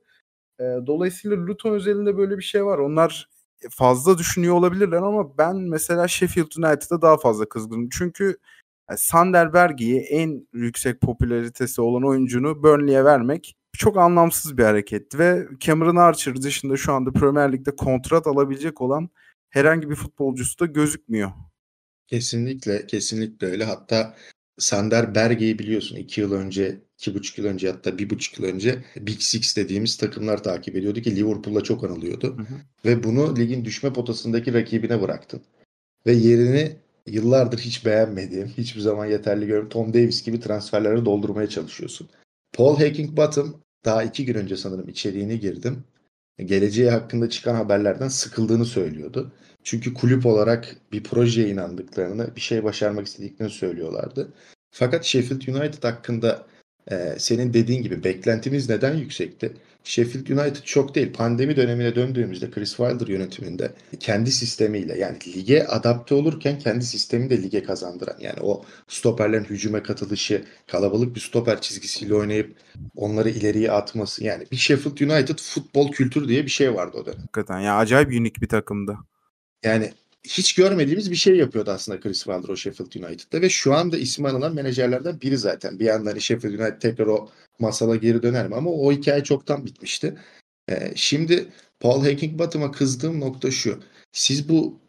Dolayısıyla 0.60 1.38
Luton 1.38 1.74
özelinde 1.74 2.18
böyle 2.18 2.38
bir 2.38 2.44
şey 2.44 2.66
var. 2.66 2.78
Onlar 2.78 3.30
fazla 3.72 4.18
düşünüyor 4.18 4.56
olabilirler 4.56 4.98
ama 4.98 5.38
ben 5.38 5.56
mesela 5.56 6.08
Sheffield 6.08 6.52
United'a 6.58 7.02
daha 7.02 7.18
fazla 7.18 7.50
kızgınım. 7.50 7.90
Çünkü 7.90 8.38
Yani 8.90 9.00
Sander 9.00 9.54
Berge'yi 9.54 10.00
en 10.00 10.48
yüksek 10.54 11.02
popülaritesi 11.02 11.82
olan 11.82 12.04
oyuncunu 12.04 12.64
Burnley'e 12.64 13.06
vermek 13.06 13.56
çok 13.78 13.98
anlamsız 13.98 14.58
bir 14.58 14.64
hareketti 14.64 15.20
ve 15.20 15.48
Cameron 15.60 15.96
Archer 15.96 16.42
dışında 16.42 16.78
şu 16.78 16.94
anda 16.94 17.12
Premier 17.12 17.52
Lig'de 17.54 17.76
kontrat 17.76 18.28
alabilecek 18.28 18.82
olan 18.82 19.10
herhangi 19.50 19.90
bir 19.90 19.96
futbolcusu 19.96 20.60
da 20.60 20.66
gözükmüyor. 20.66 21.32
Kesinlikle, 22.08 22.88
kesinlikle 22.88 23.48
öyle. 23.48 23.64
Hatta 23.64 24.16
Sander 24.58 25.16
Berge'yi 25.16 25.60
biliyorsun 25.60 25.96
iki 25.96 26.22
yıl 26.22 26.32
önce, 26.32 26.82
iki 27.00 27.16
buçuk 27.16 27.38
yıl 27.38 27.46
önce 27.46 27.72
hatta 27.72 27.98
bir 27.98 28.10
buçuk 28.10 28.40
yıl 28.40 28.46
önce 28.46 28.84
Big 28.96 29.22
Six 29.22 29.58
dediğimiz 29.58 29.98
takımlar 29.98 30.44
takip 30.44 30.76
ediyordu 30.76 31.02
ki 31.02 31.16
Liverpool'la 31.16 31.62
çok 31.64 31.84
anılıyordu. 31.84 32.38
Hı 32.38 32.42
hı. 32.42 32.56
Ve 32.86 33.04
bunu 33.04 33.38
ligin 33.38 33.66
düşme 33.66 33.94
potasındaki 33.94 34.54
rakibine 34.54 35.02
bıraktın. 35.02 35.42
Ve 36.06 36.12
yerini 36.12 36.72
yıllardır 37.08 37.60
hiç 37.60 37.86
beğenmediğim, 37.86 38.48
hiçbir 38.48 38.82
zaman 38.82 39.06
yeterli 39.06 39.40
görmüyorum 39.40 39.70
Tom 39.70 39.94
Davis 39.94 40.24
gibi 40.24 40.40
transferleri 40.40 41.06
doldurmaya 41.06 41.50
çalışıyorsun. 41.50 42.10
Paul 42.54 42.80
Heckingbottom 42.80 43.62
daha 43.86 44.04
iki 44.04 44.26
gün 44.26 44.36
önce 44.36 44.58
sanırım 44.58 44.90
içeriğini 44.90 45.40
girdim. 45.40 45.84
Geleceği 46.46 46.90
hakkında 46.90 47.30
çıkan 47.30 47.56
haberlerden 47.56 48.08
sıkıldığını 48.08 48.66
söylüyordu. 48.66 49.32
Çünkü 49.64 49.94
kulüp 49.94 50.26
olarak 50.26 50.76
bir 50.92 51.04
projeye 51.04 51.50
inandıklarını, 51.50 52.36
bir 52.36 52.42
şey 52.42 52.64
başarmak 52.64 53.08
istediklerini 53.08 53.54
söylüyorlardı. 53.54 54.34
Fakat 54.72 55.06
Sheffield 55.06 55.48
United 55.48 55.84
hakkında 55.84 56.46
e, 56.92 57.16
senin 57.18 57.54
dediğin 57.54 57.84
gibi 57.84 58.04
beklentimiz 58.04 58.70
neden 58.70 58.96
yüksekti? 58.96 59.54
Sheffield 59.84 60.28
United 60.28 60.64
çok 60.64 60.96
değil. 60.96 61.14
Pandemi 61.14 61.56
dönemine 61.56 61.96
döndüğümüzde 61.96 62.52
Chris 62.52 62.70
Wilder 62.70 63.08
yönetiminde 63.08 63.72
kendi 64.00 64.32
sistemiyle 64.32 64.98
yani 64.98 65.18
lige 65.36 65.68
adapte 65.68 66.16
olurken 66.16 66.60
kendi 66.60 66.86
sistemi 66.86 67.30
de 67.30 67.44
lige 67.44 67.64
kazandıran 67.64 68.16
yani 68.20 68.40
o 68.42 68.66
stoperlerin 68.88 69.44
hücuma 69.44 69.84
katılışı, 69.84 70.44
kalabalık 70.68 71.16
bir 71.16 71.20
stoper 71.20 71.62
çizgisiyle 71.62 72.16
oynayıp 72.16 72.56
onları 72.96 73.30
ileriye 73.30 73.72
atması 73.72 74.24
yani 74.24 74.44
bir 74.52 74.58
Sheffield 74.58 75.00
United 75.00 75.40
futbol 75.40 75.92
kültürü 75.92 76.28
diye 76.28 76.46
bir 76.46 76.52
şey 76.52 76.76
vardı 76.76 76.98
o 76.98 77.06
dönem. 77.06 77.20
Hakikaten 77.20 77.60
ya 77.60 77.78
acayip 77.78 78.10
unik 78.10 78.42
bir 78.42 78.48
takımdı. 78.48 78.98
Yani 79.64 79.92
hiç 80.24 80.56
görmediğimiz 80.56 81.12
bir 81.12 81.16
şey 81.16 81.36
yapıyordu 81.36 81.72
aslında 81.72 82.00
Chris 82.00 82.24
Wilder 82.24 82.50
o 82.50 82.56
Sheffield 82.56 82.94
United'da 82.94 83.42
ve 83.42 83.50
şu 83.50 83.74
anda 83.74 83.98
ismi 83.98 84.30
anılan 84.30 84.56
menajerlerden 84.56 85.22
biri 85.22 85.38
zaten. 85.38 85.80
Bir 85.80 85.86
yandan 85.86 86.12
hani 86.12 86.22
Sheffield 86.22 86.60
United 86.60 86.82
tekrar 86.82 87.08
o 87.08 87.30
masala 87.60 87.96
geri 87.96 88.24
döner 88.24 88.48
mi 88.48 88.56
ama 88.56 88.70
o 88.70 88.92
hikaye 88.92 89.24
çoktan 89.24 89.66
bitmişti. 89.66 90.18
Ee, 90.70 90.92
şimdi 90.96 91.46
Paul 91.80 92.06
Heckingbottom'a 92.06 92.72
kızdığım 92.72 93.20
nokta 93.20 93.52
şu. 93.52 93.80
Siz 94.12 94.50
bu 94.50 94.80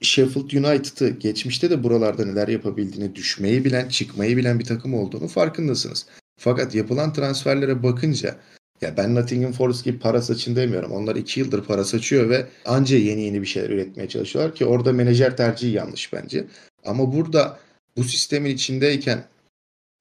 Sheffield 0.00 0.50
United'ı 0.50 1.08
geçmişte 1.08 1.70
de 1.70 1.82
buralarda 1.82 2.24
neler 2.24 2.48
yapabildiğini, 2.48 3.14
düşmeyi 3.14 3.64
bilen, 3.64 3.88
çıkmayı 3.88 4.36
bilen 4.36 4.58
bir 4.58 4.64
takım 4.64 4.94
olduğunu 4.94 5.28
farkındasınız. 5.28 6.06
Fakat 6.40 6.74
yapılan 6.74 7.12
transferlere 7.12 7.82
bakınca 7.82 8.36
ya 8.80 8.96
ben 8.96 9.14
Nottingham 9.14 9.52
Forest 9.52 9.84
gibi 9.84 9.98
para 9.98 10.22
saçın 10.22 10.56
demiyorum. 10.56 10.92
Onlar 10.92 11.16
iki 11.16 11.40
yıldır 11.40 11.64
para 11.64 11.84
saçıyor 11.84 12.30
ve 12.30 12.46
anca 12.64 12.96
yeni 12.96 13.22
yeni 13.22 13.42
bir 13.42 13.46
şeyler 13.46 13.70
üretmeye 13.70 14.08
çalışıyorlar 14.08 14.54
ki 14.54 14.66
orada 14.66 14.92
menajer 14.92 15.36
tercihi 15.36 15.72
yanlış 15.72 16.12
bence. 16.12 16.46
Ama 16.84 17.12
burada 17.12 17.58
bu 17.96 18.04
sistemin 18.04 18.50
içindeyken 18.50 19.24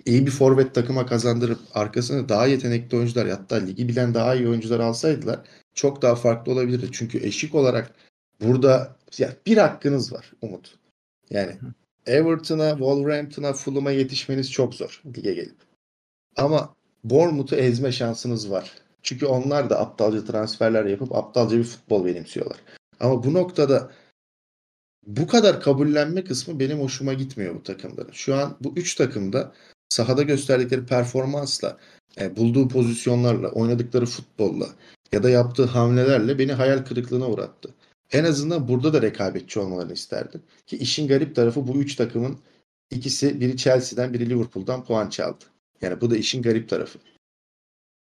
iyi 0.05 0.25
bir 0.25 0.31
forvet 0.31 0.75
takıma 0.75 1.05
kazandırıp 1.05 1.59
arkasına 1.73 2.29
daha 2.29 2.47
yetenekli 2.47 2.97
oyuncular 2.97 3.29
hatta 3.29 3.55
ligi 3.55 3.89
bilen 3.89 4.13
daha 4.13 4.35
iyi 4.35 4.47
oyuncular 4.47 4.79
alsaydılar 4.79 5.39
çok 5.73 6.01
daha 6.01 6.15
farklı 6.15 6.51
olabilirdi. 6.51 6.89
Çünkü 6.91 7.17
eşik 7.17 7.55
olarak 7.55 7.91
burada 8.41 8.95
ya 9.17 9.33
bir 9.45 9.57
hakkınız 9.57 10.13
var 10.13 10.31
Umut. 10.41 10.75
Yani 11.29 11.57
Everton'a, 12.05 12.69
Wolverhampton'a, 12.69 13.53
Fulham'a 13.53 13.91
yetişmeniz 13.91 14.51
çok 14.51 14.75
zor 14.75 15.01
lige 15.05 15.33
gelip. 15.33 15.57
Ama 16.35 16.75
Bournemouth'u 17.03 17.55
ezme 17.55 17.91
şansınız 17.91 18.51
var. 18.51 18.71
Çünkü 19.03 19.25
onlar 19.25 19.69
da 19.69 19.79
aptalca 19.79 20.25
transferler 20.25 20.85
yapıp 20.85 21.15
aptalca 21.15 21.57
bir 21.57 21.63
futbol 21.63 22.05
benimsiyorlar. 22.05 22.57
Ama 22.99 23.23
bu 23.23 23.33
noktada 23.33 23.91
bu 25.07 25.27
kadar 25.27 25.61
kabullenme 25.61 26.23
kısmı 26.23 26.59
benim 26.59 26.79
hoşuma 26.79 27.13
gitmiyor 27.13 27.55
bu 27.55 27.63
takımların. 27.63 28.11
Şu 28.11 28.35
an 28.35 28.57
bu 28.61 28.73
üç 28.75 28.95
takımda 28.95 29.53
sahada 29.89 30.23
gösterdikleri 30.23 30.85
performansla, 30.85 31.77
e, 32.19 32.35
bulduğu 32.35 32.67
pozisyonlarla, 32.67 33.51
oynadıkları 33.51 34.05
futbolla 34.05 34.67
ya 35.11 35.23
da 35.23 35.29
yaptığı 35.29 35.65
hamlelerle 35.65 36.39
beni 36.39 36.53
hayal 36.53 36.85
kırıklığına 36.85 37.27
uğrattı. 37.27 37.69
En 38.11 38.23
azından 38.23 38.67
burada 38.67 38.93
da 38.93 39.01
rekabetçi 39.01 39.59
olmalarını 39.59 39.93
isterdim. 39.93 40.41
Ki 40.65 40.77
işin 40.77 41.07
garip 41.07 41.35
tarafı 41.35 41.67
bu 41.67 41.75
üç 41.75 41.95
takımın 41.95 42.37
ikisi 42.91 43.41
biri 43.41 43.57
Chelsea'den 43.57 44.13
biri 44.13 44.29
Liverpool'dan 44.29 44.83
puan 44.85 45.09
çaldı. 45.09 45.45
Yani 45.83 46.01
bu 46.01 46.11
da 46.11 46.17
işin 46.17 46.41
garip 46.41 46.69
tarafı. 46.69 46.99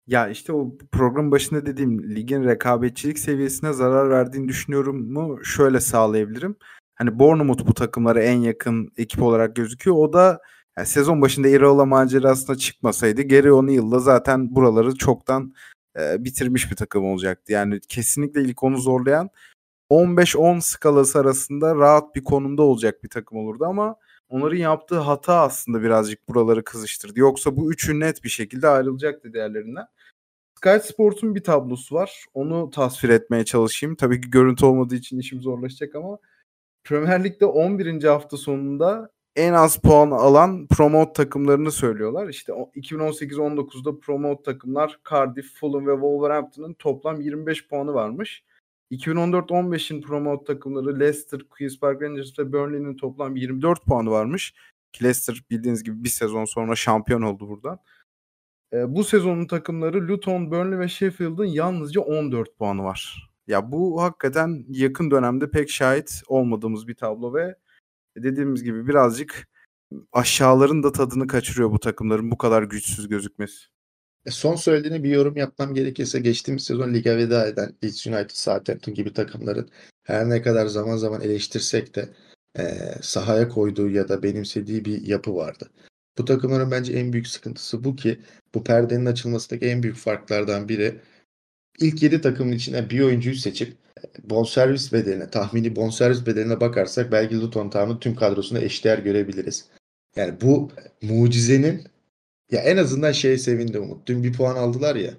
Ya 0.07 0.29
işte 0.29 0.53
o 0.53 0.79
program 0.93 1.31
başında 1.31 1.67
dediğim 1.67 2.15
ligin 2.15 2.45
rekabetçilik 2.45 3.19
seviyesine 3.19 3.73
zarar 3.73 4.11
verdiğini 4.11 4.49
düşünüyorum 4.49 5.13
mu? 5.13 5.45
Şöyle 5.45 5.81
sağlayabilirim. 5.81 6.57
Hani 6.95 7.19
Bournemouth 7.19 7.67
bu 7.67 7.75
takımlara 7.75 8.23
en 8.23 8.39
yakın 8.39 8.93
ekip 8.97 9.23
olarak 9.23 9.57
gözüküyor. 9.57 9.97
O 9.97 10.13
da 10.13 10.41
yani 10.79 10.87
sezon 10.87 11.23
başında 11.23 11.49
Iraola 11.49 11.85
macerasına 11.85 12.57
çıkmasaydı 12.57 13.23
Gary 13.23 13.53
O'Neill'la 13.53 13.99
zaten 13.99 14.55
buraları 14.55 14.95
çoktan 14.95 15.55
e, 16.01 16.25
bitirmiş 16.25 16.71
bir 16.71 16.77
takım 16.77 17.05
olacaktı. 17.05 17.53
Yani 17.53 17.81
kesinlikle 17.89 18.43
ilk 18.43 18.63
onu 18.63 18.79
zorlayan 18.79 19.31
15-10 19.91 20.61
skalası 20.61 21.19
arasında 21.19 21.75
rahat 21.75 22.15
bir 22.15 22.25
konumda 22.25 22.63
olacak 22.63 23.05
bir 23.05 23.09
takım 23.09 23.39
olurdu 23.39 23.65
ama 23.65 23.97
onların 24.35 24.57
yaptığı 24.57 24.99
hata 24.99 25.41
aslında 25.41 25.83
birazcık 25.83 26.29
buraları 26.29 26.65
kızıştırdı. 26.65 27.21
Yoksa 27.21 27.57
bu 27.57 27.73
üçü 27.73 28.01
net 28.01 28.25
bir 28.25 28.29
şekilde 28.29 28.69
ayrılacaktı 28.69 29.33
diğerlerinden. 29.33 29.87
Sky 30.55 30.89
Sports'un 30.93 31.35
bir 31.35 31.45
tablosu 31.45 31.95
var. 31.95 32.25
Onu 32.35 32.71
tasvir 32.71 33.09
etmeye 33.09 33.45
çalışayım. 33.45 33.97
Tabii 33.97 34.21
ki 34.21 34.31
görüntü 34.31 34.67
olmadığı 34.67 34.95
için 34.95 35.19
işim 35.19 35.41
zorlaşacak 35.41 35.95
ama 35.95 36.19
Premier 36.85 37.25
Lig'de 37.25 37.47
11. 37.47 38.05
hafta 38.05 38.37
sonunda 38.37 39.11
en 39.37 39.53
az 39.53 39.77
puan 39.77 40.11
alan 40.11 40.67
promote 40.67 41.13
takımlarını 41.13 41.73
söylüyorlar. 41.73 42.29
İşte 42.29 42.53
2018-19'da 42.53 44.01
promote 44.01 44.43
takımlar 44.43 44.99
Cardiff, 45.11 45.55
Fulham 45.55 45.87
ve 45.87 45.93
Wolverhampton'ın 45.93 46.75
toplam 46.75 47.21
25 47.21 47.69
puanı 47.69 47.95
varmış. 47.95 48.45
2014-15'in 48.91 50.01
promote 50.03 50.45
takımları 50.45 51.01
Leicester, 51.01 51.41
Queen's 51.51 51.81
Park 51.81 52.03
Rangers 52.03 52.39
ve 52.39 52.53
Burnley'nin 52.53 52.97
toplam 52.97 53.37
24 53.37 53.85
puanı 53.85 54.11
varmış. 54.11 54.55
Leicester 55.03 55.43
bildiğiniz 55.51 55.85
gibi 55.85 56.05
bir 56.05 56.09
sezon 56.09 56.45
sonra 56.45 56.77
şampiyon 56.77 57.23
oldu 57.23 57.49
buradan. 57.49 57.79
E, 58.73 58.95
bu 58.95 59.05
sezonun 59.05 59.47
takımları 59.47 60.09
Luton, 60.09 60.51
Burnley 60.51 60.79
ve 60.79 60.89
Sheffield'ın 60.89 61.45
yalnızca 61.45 62.01
14 62.01 62.59
puanı 62.59 62.85
var. 62.85 63.31
Ya 63.47 63.73
bu 63.73 64.03
hakikaten 64.03 64.65
yakın 64.69 65.11
dönemde 65.11 65.51
pek 65.51 65.71
şahit 65.71 66.23
olmadığımız 66.29 66.89
bir 66.89 66.95
tablo 66.95 67.35
ve 67.35 67.57
dediğimiz 68.17 68.65
gibi 68.65 68.87
birazcık 68.89 69.49
aşağıların 70.13 70.83
da 70.83 70.93
tadını 70.93 71.27
kaçırıyor 71.27 71.71
bu 71.71 71.79
takımların 71.81 72.31
bu 72.31 72.39
kadar 72.39 72.63
güçsüz 72.63 73.09
gözükmesi. 73.09 73.74
E, 74.27 74.31
son 74.31 74.57
söylediğini 74.57 75.05
bir 75.05 75.11
yorum 75.11 75.37
yapmam 75.37 75.75
gerekirse 75.75 76.21
geçtiğimiz 76.21 76.65
sezon 76.65 76.95
lige 76.95 77.17
veda 77.17 77.47
eden 77.47 77.73
Leeds 77.85 78.07
United, 78.07 78.31
Southampton 78.31 78.95
gibi 78.95 79.13
takımların 79.13 79.71
her 80.03 80.29
ne 80.31 80.43
kadar 80.43 80.67
zaman 80.67 80.97
zaman 80.97 81.21
eleştirsek 81.21 81.95
de 81.95 82.09
e, 82.59 82.63
sahaya 83.03 83.49
koyduğu 83.49 83.91
ya 83.91 84.09
da 84.09 84.23
benimsediği 84.23 84.85
bir 84.85 85.07
yapı 85.07 85.35
vardı. 85.37 85.71
Bu 86.19 86.25
takımların 86.25 86.71
bence 86.71 86.93
en 86.93 87.13
büyük 87.13 87.27
sıkıntısı 87.27 87.85
bu 87.85 87.97
ki 87.97 88.21
bu 88.55 88.65
perdenin 88.65 89.07
açılmasındaki 89.07 89.67
en 89.67 89.83
büyük 89.83 89.97
farklardan 89.97 90.69
biri 90.69 91.01
ilk 91.81 92.03
7 92.03 92.21
takımın 92.21 92.53
içine 92.53 92.91
bir 92.91 93.01
oyuncuyu 93.01 93.37
seçip 93.37 93.77
e, 93.99 94.31
bonservis 94.31 94.93
bedeline, 94.93 95.31
tahmini 95.31 95.77
bonservis 95.77 96.27
bedeline 96.27 96.61
bakarsak 96.61 97.13
belki 97.13 97.41
Luton 97.41 97.71
Town'un 97.71 97.99
tüm 97.99 98.15
kadrosunu 98.15 98.59
eşdeğer 98.59 98.99
görebiliriz. 98.99 99.69
Yani 100.17 100.41
bu 100.41 100.71
mucizenin 101.03 101.85
ya 102.51 102.61
en 102.61 102.77
azından 102.77 103.13
şeye 103.13 103.39
sevindim 103.39 103.83
Umut. 103.83 104.07
Dün 104.07 104.25
bir 104.25 104.33
puan 104.33 104.57
aldılar 104.57 104.97
ya. 104.97 105.15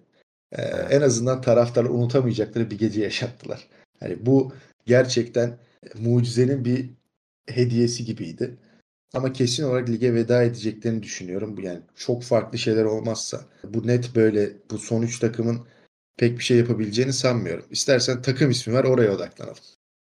E, 0.51 0.61
en 0.89 1.01
azından 1.01 1.41
taraftar 1.41 1.85
unutamayacakları 1.85 2.71
bir 2.71 2.79
gece 2.79 3.01
yaşattılar. 3.01 3.67
Yani 4.01 4.25
bu 4.25 4.53
gerçekten 4.85 5.57
mucizenin 5.99 6.65
bir 6.65 6.89
hediyesi 7.47 8.05
gibiydi. 8.05 8.57
Ama 9.13 9.33
kesin 9.33 9.63
olarak 9.63 9.89
lige 9.89 10.13
veda 10.13 10.43
edeceklerini 10.43 11.03
düşünüyorum. 11.03 11.59
Yani 11.59 11.79
çok 11.95 12.23
farklı 12.23 12.57
şeyler 12.57 12.83
olmazsa 12.83 13.45
bu 13.63 13.87
net 13.87 14.15
böyle 14.15 14.53
bu 14.71 14.77
son 14.77 15.01
3 15.01 15.19
takımın 15.19 15.67
pek 16.17 16.37
bir 16.37 16.43
şey 16.43 16.57
yapabileceğini 16.57 17.13
sanmıyorum. 17.13 17.65
İstersen 17.69 18.21
takım 18.21 18.51
ismi 18.51 18.73
ver 18.73 18.83
oraya 18.83 19.11
odaklanalım. 19.11 19.57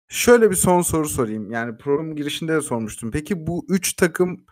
Şöyle 0.08 0.50
bir 0.50 0.56
son 0.56 0.82
soru 0.82 1.08
sorayım. 1.08 1.50
Yani 1.50 1.76
program 1.78 2.16
girişinde 2.16 2.54
de 2.54 2.60
sormuştum. 2.60 3.10
Peki 3.10 3.46
bu 3.46 3.66
3 3.68 3.92
takım 3.92 4.44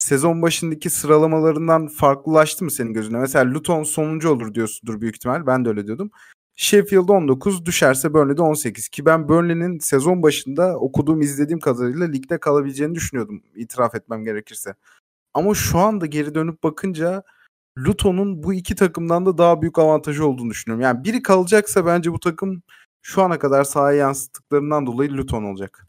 sezon 0.00 0.42
başındaki 0.42 0.90
sıralamalarından 0.90 1.86
farklılaştı 1.86 2.64
mı 2.64 2.70
senin 2.70 2.94
gözüne? 2.94 3.18
Mesela 3.18 3.54
Luton 3.54 3.82
sonuncu 3.82 4.30
olur 4.30 4.54
diyorsundur 4.54 5.00
büyük 5.00 5.16
ihtimal. 5.16 5.46
Ben 5.46 5.64
de 5.64 5.68
öyle 5.68 5.86
diyordum. 5.86 6.10
Sheffield 6.56 7.08
19 7.08 7.66
düşerse 7.66 8.14
Burnley'de 8.14 8.42
18 8.42 8.88
ki 8.88 9.06
ben 9.06 9.28
Burnley'nin 9.28 9.78
sezon 9.78 10.22
başında 10.22 10.76
okuduğum 10.76 11.20
izlediğim 11.20 11.60
kadarıyla 11.60 12.06
ligde 12.06 12.40
kalabileceğini 12.40 12.94
düşünüyordum 12.94 13.42
itiraf 13.54 13.94
etmem 13.94 14.24
gerekirse. 14.24 14.74
Ama 15.34 15.54
şu 15.54 15.78
anda 15.78 16.06
geri 16.06 16.34
dönüp 16.34 16.62
bakınca 16.62 17.22
Luton'un 17.78 18.42
bu 18.42 18.54
iki 18.54 18.74
takımdan 18.74 19.26
da 19.26 19.38
daha 19.38 19.62
büyük 19.62 19.78
avantajı 19.78 20.26
olduğunu 20.26 20.50
düşünüyorum. 20.50 20.82
Yani 20.82 21.04
biri 21.04 21.22
kalacaksa 21.22 21.86
bence 21.86 22.12
bu 22.12 22.20
takım 22.20 22.62
şu 23.02 23.22
ana 23.22 23.38
kadar 23.38 23.64
sahaya 23.64 23.98
yansıttıklarından 23.98 24.86
dolayı 24.86 25.16
Luton 25.16 25.44
olacak. 25.44 25.86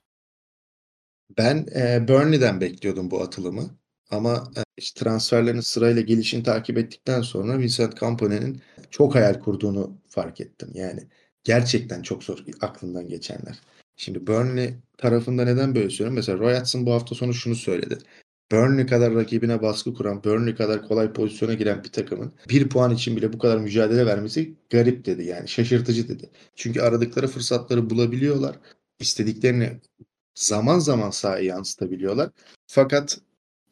Ben 1.38 1.66
e, 1.76 2.08
Burnley'den 2.08 2.62
bekliyordum 2.62 3.12
bu 3.12 3.22
atılımı. 3.22 3.81
Ama 4.12 4.52
e, 4.58 4.62
işte 4.78 5.04
transferlerin 5.04 5.60
sırayla 5.60 6.02
gelişini 6.02 6.44
takip 6.44 6.78
ettikten 6.78 7.22
sonra 7.22 7.60
Vincent 7.60 8.00
Kompany'nin 8.00 8.62
çok 8.90 9.16
hayal 9.16 9.40
kurduğunu 9.40 9.98
fark 10.08 10.42
ettim. 10.42 10.70
Yani 10.74 11.08
gerçekten 11.44 12.02
çok 12.02 12.24
zor 12.24 12.46
aklından 12.62 13.08
geçenler. 13.08 13.60
Şimdi 13.96 14.28
Burnley 14.28 14.74
tarafında 14.98 15.44
neden 15.46 15.76
böyle 15.76 15.90
söylüyorum? 15.90 16.16
Mesela 16.16 16.40
Roy 16.40 16.56
Hodgson 16.56 16.86
bu 16.86 16.94
hafta 16.94 17.16
sonu 17.16 17.34
şunu 17.34 17.56
söyledi. 17.56 17.98
Burnley 18.52 18.86
kadar 18.86 19.16
rakibine 19.16 19.62
baskı 19.62 19.94
kuran, 19.94 20.24
Burnley 20.24 20.56
kadar 20.56 20.88
kolay 20.88 21.14
pozisyona 21.14 21.54
giren 21.54 21.84
bir 21.84 21.92
takımın 21.92 22.34
bir 22.50 22.70
puan 22.70 22.92
için 22.92 23.16
bile 23.18 23.34
bu 23.34 23.38
kadar 23.38 23.58
mücadele 23.58 24.06
vermesi 24.06 24.56
garip 24.70 25.06
dedi. 25.06 25.24
Yani 25.26 25.48
şaşırtıcı 25.48 26.08
dedi. 26.10 26.30
Çünkü 26.56 26.82
aradıkları 26.82 27.28
fırsatları 27.28 27.90
bulabiliyorlar. 27.90 28.60
İstediklerini 29.00 29.80
zaman 30.36 30.80
zaman 30.80 31.10
sahaya 31.10 31.44
yansıtabiliyorlar. 31.44 32.30
Fakat 32.68 33.20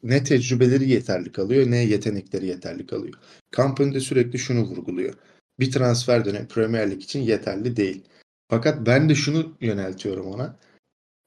ne 0.02 0.24
tecrübeleri 0.24 0.88
yeterli 0.90 1.32
kalıyor 1.32 1.70
ne 1.70 1.84
yetenekleri 1.84 2.46
yeterli 2.46 2.86
kalıyor. 2.86 3.14
Company 3.56 3.94
de 3.94 4.00
sürekli 4.00 4.38
şunu 4.38 4.60
vurguluyor. 4.60 5.14
Bir 5.60 5.70
transfer 5.70 6.24
dönemi 6.24 6.48
Premier 6.48 6.90
Lig 6.90 7.02
için 7.02 7.20
yeterli 7.20 7.76
değil. 7.76 8.02
Fakat 8.48 8.86
ben 8.86 9.08
de 9.08 9.14
şunu 9.14 9.56
yöneltiyorum 9.60 10.26
ona. 10.26 10.56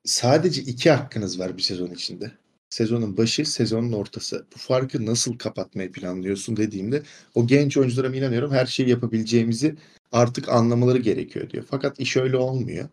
Sadece 0.06 0.62
iki 0.62 0.92
hakkınız 0.92 1.40
var 1.40 1.58
bir 1.58 1.62
sezon 1.62 1.90
içinde. 1.90 2.32
Sezonun 2.70 3.18
başı, 3.18 3.46
sezonun 3.46 3.94
ortası. 3.94 4.46
Bu 4.56 4.60
farkı 4.60 5.06
nasıl 5.06 5.38
kapatmayı 5.38 5.92
planlıyorsun 5.92 6.58
dediğimde 6.58 7.04
o 7.36 7.48
genç 7.48 7.78
oyunculara 7.78 8.16
inanıyorum 8.16 8.52
her 8.52 8.66
şeyi 8.66 8.90
yapabileceğimizi 8.90 9.76
artık 10.12 10.50
anlamaları 10.50 10.98
gerekiyor 10.98 11.50
diyor. 11.50 11.66
Fakat 11.70 12.00
iş 12.00 12.18
öyle 12.18 12.38
olmuyor. 12.38 12.90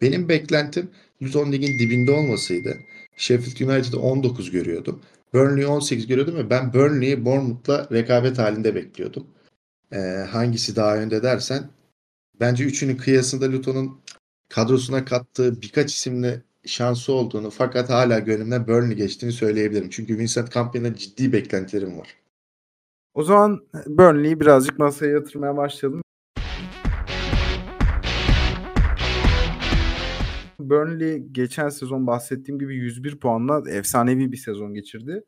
Benim 0.00 0.28
beklentim 0.28 0.90
Luton 1.22 1.52
Lig'in 1.52 1.78
dibinde 1.78 2.12
olmasıydı. 2.12 2.76
Sheffield 3.16 3.68
United'ı 3.68 4.00
19 4.00 4.50
görüyordum. 4.50 5.02
Burnley'i 5.32 5.66
18 5.66 6.06
görüyordum 6.06 6.36
ve 6.36 6.50
ben 6.50 6.72
Burnley'i 6.72 7.24
Bournemouth'la 7.24 7.88
rekabet 7.92 8.38
halinde 8.38 8.74
bekliyordum. 8.74 9.26
Ee, 9.92 9.98
hangisi 10.30 10.76
daha 10.76 10.96
önde 10.96 11.22
dersen 11.22 11.70
bence 12.40 12.64
üçünün 12.64 12.96
kıyasında 12.96 13.52
Luton'un 13.52 14.00
kadrosuna 14.48 15.04
kattığı 15.04 15.62
birkaç 15.62 15.94
isimle 15.94 16.42
şansı 16.66 17.12
olduğunu 17.12 17.50
fakat 17.50 17.90
hala 17.90 18.18
gönlümden 18.18 18.66
Burnley 18.66 18.96
geçtiğini 18.96 19.32
söyleyebilirim. 19.32 19.90
Çünkü 19.90 20.18
Vincent 20.18 20.52
Kompany'den 20.52 20.94
ciddi 20.94 21.32
beklentilerim 21.32 21.98
var. 21.98 22.16
O 23.14 23.22
zaman 23.22 23.60
Burnley'i 23.86 24.40
birazcık 24.40 24.78
masaya 24.78 25.12
yatırmaya 25.12 25.56
başlayalım. 25.56 26.02
Burnley 30.70 31.18
geçen 31.18 31.68
sezon 31.68 32.06
bahsettiğim 32.06 32.58
gibi 32.58 32.76
101 32.76 33.20
puanla 33.20 33.70
efsanevi 33.70 34.32
bir 34.32 34.36
sezon 34.36 34.74
geçirdi. 34.74 35.24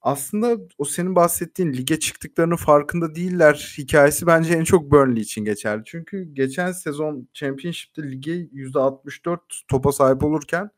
Aslında 0.00 0.56
o 0.78 0.84
senin 0.84 1.16
bahsettiğin 1.16 1.72
lige 1.72 1.98
çıktıklarının 1.98 2.56
farkında 2.56 3.14
değiller 3.14 3.74
hikayesi 3.78 4.26
bence 4.26 4.54
en 4.54 4.64
çok 4.64 4.90
Burnley 4.90 5.22
için 5.22 5.44
geçerli. 5.44 5.82
Çünkü 5.86 6.22
geçen 6.32 6.72
sezon 6.72 7.28
Championship'te 7.32 8.10
lige 8.10 8.32
%64 8.32 9.38
topa 9.68 9.92
sahip 9.92 10.24
olurken 10.24 10.70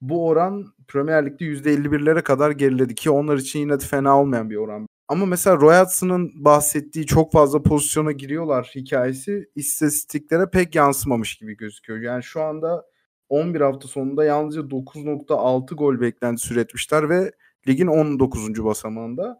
bu 0.00 0.28
oran 0.28 0.66
Premier 0.88 1.26
Lig'de 1.26 1.44
%51'lere 1.44 2.22
kadar 2.22 2.50
geriledi 2.50 2.94
ki 2.94 3.10
onlar 3.10 3.36
için 3.36 3.58
yine 3.60 3.80
de 3.80 3.84
fena 3.84 4.20
olmayan 4.20 4.50
bir 4.50 4.56
oran. 4.56 4.86
Ama 5.08 5.26
mesela 5.26 5.56
Roy 5.56 5.74
Hudson'ın 5.74 6.44
bahsettiği 6.44 7.06
çok 7.06 7.32
fazla 7.32 7.62
pozisyona 7.62 8.12
giriyorlar 8.12 8.72
hikayesi 8.74 9.50
istatistiklere 9.54 10.50
pek 10.50 10.74
yansımamış 10.74 11.36
gibi 11.36 11.56
gözüküyor. 11.56 12.00
Yani 12.00 12.22
şu 12.22 12.42
anda 12.42 12.84
11 13.30 13.60
hafta 13.60 13.88
sonunda 13.88 14.24
yalnızca 14.24 14.60
9.6 14.60 15.74
gol 15.74 16.00
beklentisi 16.00 16.54
üretmişler 16.54 17.08
ve 17.08 17.32
ligin 17.68 17.86
19. 17.86 18.64
basamağında. 18.64 19.38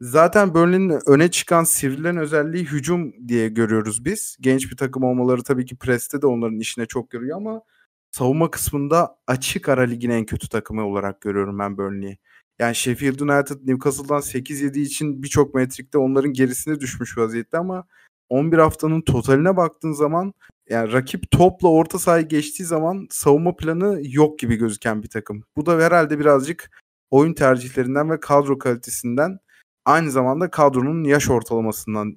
Zaten 0.00 0.54
Burnley'nin 0.54 1.00
öne 1.06 1.30
çıkan 1.30 1.64
sivrilen 1.64 2.16
özelliği 2.16 2.64
hücum 2.64 3.28
diye 3.28 3.48
görüyoruz 3.48 4.04
biz. 4.04 4.36
Genç 4.40 4.70
bir 4.70 4.76
takım 4.76 5.04
olmaları 5.04 5.42
tabii 5.42 5.66
ki 5.66 5.76
preste 5.76 6.22
de 6.22 6.26
onların 6.26 6.60
işine 6.60 6.86
çok 6.86 7.10
görüyor 7.10 7.36
ama 7.36 7.62
savunma 8.10 8.50
kısmında 8.50 9.16
açık 9.26 9.68
ara 9.68 9.82
ligin 9.82 10.10
en 10.10 10.26
kötü 10.26 10.48
takımı 10.48 10.86
olarak 10.86 11.20
görüyorum 11.20 11.58
ben 11.58 11.76
Burnley'i. 11.78 12.18
Yani 12.58 12.74
Sheffield 12.74 13.20
United 13.20 13.68
Newcastle'dan 13.68 14.20
8 14.20 14.60
yediği 14.60 14.86
için 14.86 15.22
birçok 15.22 15.54
metrikte 15.54 15.98
onların 15.98 16.32
gerisine 16.32 16.80
düşmüş 16.80 17.18
vaziyette 17.18 17.58
ama 17.58 17.86
11 18.28 18.58
haftanın 18.58 19.00
totaline 19.00 19.56
baktığın 19.56 19.92
zaman 19.92 20.34
yani 20.70 20.92
rakip 20.92 21.30
topla 21.30 21.68
orta 21.68 21.98
sahayı 21.98 22.28
geçtiği 22.28 22.64
zaman 22.64 23.06
savunma 23.10 23.56
planı 23.56 24.00
yok 24.02 24.38
gibi 24.38 24.56
gözüken 24.56 25.02
bir 25.02 25.08
takım. 25.08 25.44
Bu 25.56 25.66
da 25.66 25.78
herhalde 25.78 26.18
birazcık 26.18 26.70
oyun 27.10 27.34
tercihlerinden 27.34 28.10
ve 28.10 28.20
kadro 28.20 28.58
kalitesinden 28.58 29.38
aynı 29.84 30.10
zamanda 30.10 30.50
kadronun 30.50 31.04
yaş 31.04 31.30
ortalamasından. 31.30 32.16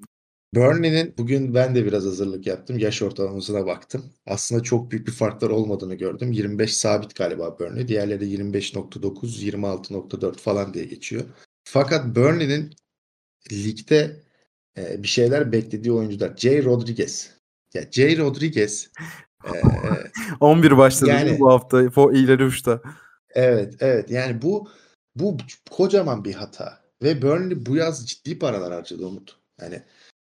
Burnley'nin 0.56 1.14
bugün 1.18 1.54
ben 1.54 1.76
de 1.76 1.86
biraz 1.86 2.06
hazırlık 2.06 2.48
yaptım. 2.48 2.80
Yaş 2.80 3.02
ortalamasına 3.02 3.66
baktım. 3.66 4.06
Aslında 4.26 4.64
çok 4.64 4.92
büyük 4.92 5.08
bir 5.08 5.12
farklar 5.12 5.50
olmadığını 5.50 5.96
gördüm. 5.96 6.32
25 6.32 6.78
sabit 6.78 7.16
galiba 7.16 7.60
Burnley. 7.60 7.88
Diğerleri 7.88 8.26
25.9, 8.26 9.44
26.4 9.44 10.38
falan 10.38 10.74
diye 10.74 10.86
geçiyor. 10.86 11.24
Fakat 11.64 12.16
Burnley'nin 12.16 12.74
ligde 13.52 14.24
e, 14.78 15.04
bir 15.04 15.08
şeyler 15.08 15.52
beklediği 15.52 15.92
oyuncular. 15.92 16.38
Jay 16.38 16.64
Rodriguez. 16.64 17.39
Ya 17.74 17.92
Jay 17.92 18.18
Rodriguez 18.18 18.92
e, 19.46 19.52
11 20.40 20.78
başladı 20.78 21.10
yani, 21.10 21.40
bu 21.40 21.50
hafta 21.50 21.82
ileri 22.12 22.44
uçta. 22.44 22.82
Evet, 23.30 23.76
evet. 23.80 24.12
Yani 24.12 24.42
bu 24.42 24.70
bu 25.16 25.38
kocaman 25.70 26.26
bir 26.26 26.34
hata. 26.34 26.80
Ve 27.04 27.22
Burnley 27.22 27.66
bu 27.66 27.76
yaz 27.76 28.10
ciddi 28.10 28.40
paralar 28.40 28.74
harcadı 28.74 29.06
Umut. 29.06 29.38
Yani 29.62 29.82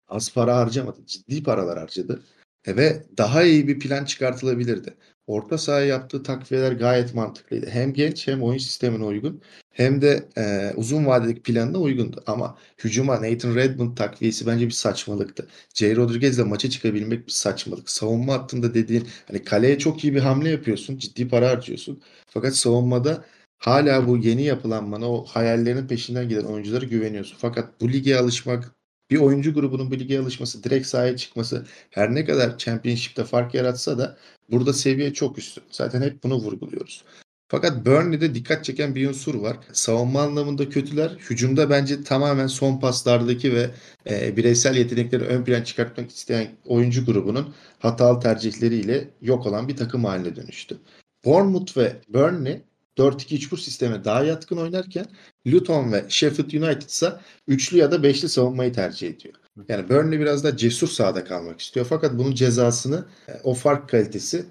az 0.08 0.34
para 0.34 0.56
harcamadı. 0.56 1.06
Ciddi 1.06 1.42
paralar 1.42 1.78
harcadı. 1.78 2.22
E 2.64 2.76
ve 2.76 3.02
daha 3.18 3.42
iyi 3.42 3.68
bir 3.68 3.78
plan 3.78 4.04
çıkartılabilirdi. 4.04 4.94
Orta 5.26 5.58
sahaya 5.58 5.86
yaptığı 5.86 6.22
takviyeler 6.22 6.72
gayet 6.72 7.14
mantıklıydı. 7.14 7.66
Hem 7.70 7.92
genç 7.92 8.28
hem 8.28 8.42
oyun 8.42 8.58
sistemine 8.58 9.04
uygun 9.04 9.42
hem 9.70 10.02
de 10.02 10.28
e, 10.36 10.72
uzun 10.76 11.06
vadedeki 11.06 11.42
planına 11.42 11.78
uygundu. 11.78 12.22
Ama 12.26 12.58
hücuma 12.84 13.22
Nathan 13.22 13.54
Redmond 13.54 13.96
takviyesi 13.96 14.46
bence 14.46 14.66
bir 14.66 14.70
saçmalıktı. 14.70 15.48
Jay 15.74 15.96
Rodriguez'le 15.96 16.38
maça 16.38 16.70
çıkabilmek 16.70 17.26
bir 17.26 17.32
saçmalık. 17.32 17.90
Savunma 17.90 18.32
hattında 18.32 18.74
dediğin 18.74 19.08
hani 19.26 19.44
kaleye 19.44 19.78
çok 19.78 20.04
iyi 20.04 20.14
bir 20.14 20.20
hamle 20.20 20.50
yapıyorsun. 20.50 20.98
Ciddi 20.98 21.28
para 21.28 21.50
harcıyorsun. 21.50 22.02
Fakat 22.26 22.56
savunmada 22.56 23.24
hala 23.58 24.08
bu 24.08 24.16
yeni 24.16 24.42
yapılanmana 24.42 25.10
o 25.10 25.24
hayallerinin 25.24 25.88
peşinden 25.88 26.28
giden 26.28 26.44
oyunculara 26.44 26.84
güveniyorsun. 26.84 27.36
Fakat 27.40 27.80
bu 27.80 27.92
lige 27.92 28.16
alışmak 28.16 28.74
bir 29.14 29.18
oyuncu 29.18 29.54
grubunun 29.54 29.90
bu 29.90 29.98
lige 29.98 30.18
alışması, 30.18 30.64
direkt 30.64 30.86
sahaya 30.86 31.16
çıkması 31.16 31.66
her 31.90 32.14
ne 32.14 32.24
kadar 32.24 32.58
Championship'te 32.58 33.24
fark 33.24 33.54
yaratsa 33.54 33.98
da 33.98 34.16
burada 34.50 34.72
seviye 34.72 35.12
çok 35.14 35.38
üstün. 35.38 35.64
Zaten 35.70 36.02
hep 36.02 36.24
bunu 36.24 36.34
vurguluyoruz. 36.34 37.04
Fakat 37.48 37.86
Burnley'de 37.86 38.34
dikkat 38.34 38.64
çeken 38.64 38.94
bir 38.94 39.08
unsur 39.08 39.34
var. 39.34 39.56
Savunma 39.72 40.22
anlamında 40.22 40.68
kötüler. 40.68 41.10
Hücumda 41.30 41.70
bence 41.70 42.04
tamamen 42.04 42.46
son 42.46 42.80
paslardaki 42.80 43.54
ve 43.54 43.70
e, 44.10 44.36
bireysel 44.36 44.76
yetenekleri 44.76 45.24
ön 45.24 45.44
plan 45.44 45.62
çıkartmak 45.62 46.10
isteyen 46.10 46.48
oyuncu 46.66 47.04
grubunun 47.04 47.54
hatalı 47.78 48.20
tercihleriyle 48.20 49.10
yok 49.22 49.46
olan 49.46 49.68
bir 49.68 49.76
takım 49.76 50.04
haline 50.04 50.36
dönüştü. 50.36 50.78
Bournemouth 51.24 51.76
ve 51.76 51.96
Burnley 52.08 52.62
4-2-3-1 52.98 53.60
sisteme 53.60 54.04
daha 54.04 54.24
yatkın 54.24 54.56
oynarken 54.56 55.06
Luton 55.46 55.92
ve 55.92 56.04
Sheffield 56.08 56.52
United 56.52 56.88
ise 56.88 57.12
üçlü 57.48 57.78
ya 57.78 57.92
da 57.92 58.02
beşli 58.02 58.28
savunmayı 58.28 58.72
tercih 58.72 59.08
ediyor. 59.08 59.34
Yani 59.68 59.88
Burnley 59.88 60.20
biraz 60.20 60.44
da 60.44 60.56
cesur 60.56 60.88
sahada 60.88 61.24
kalmak 61.24 61.60
istiyor. 61.60 61.86
Fakat 61.88 62.18
bunun 62.18 62.34
cezasını 62.34 63.04
e, 63.28 63.32
o 63.44 63.54
fark 63.54 63.88
kalitesi 63.88 64.46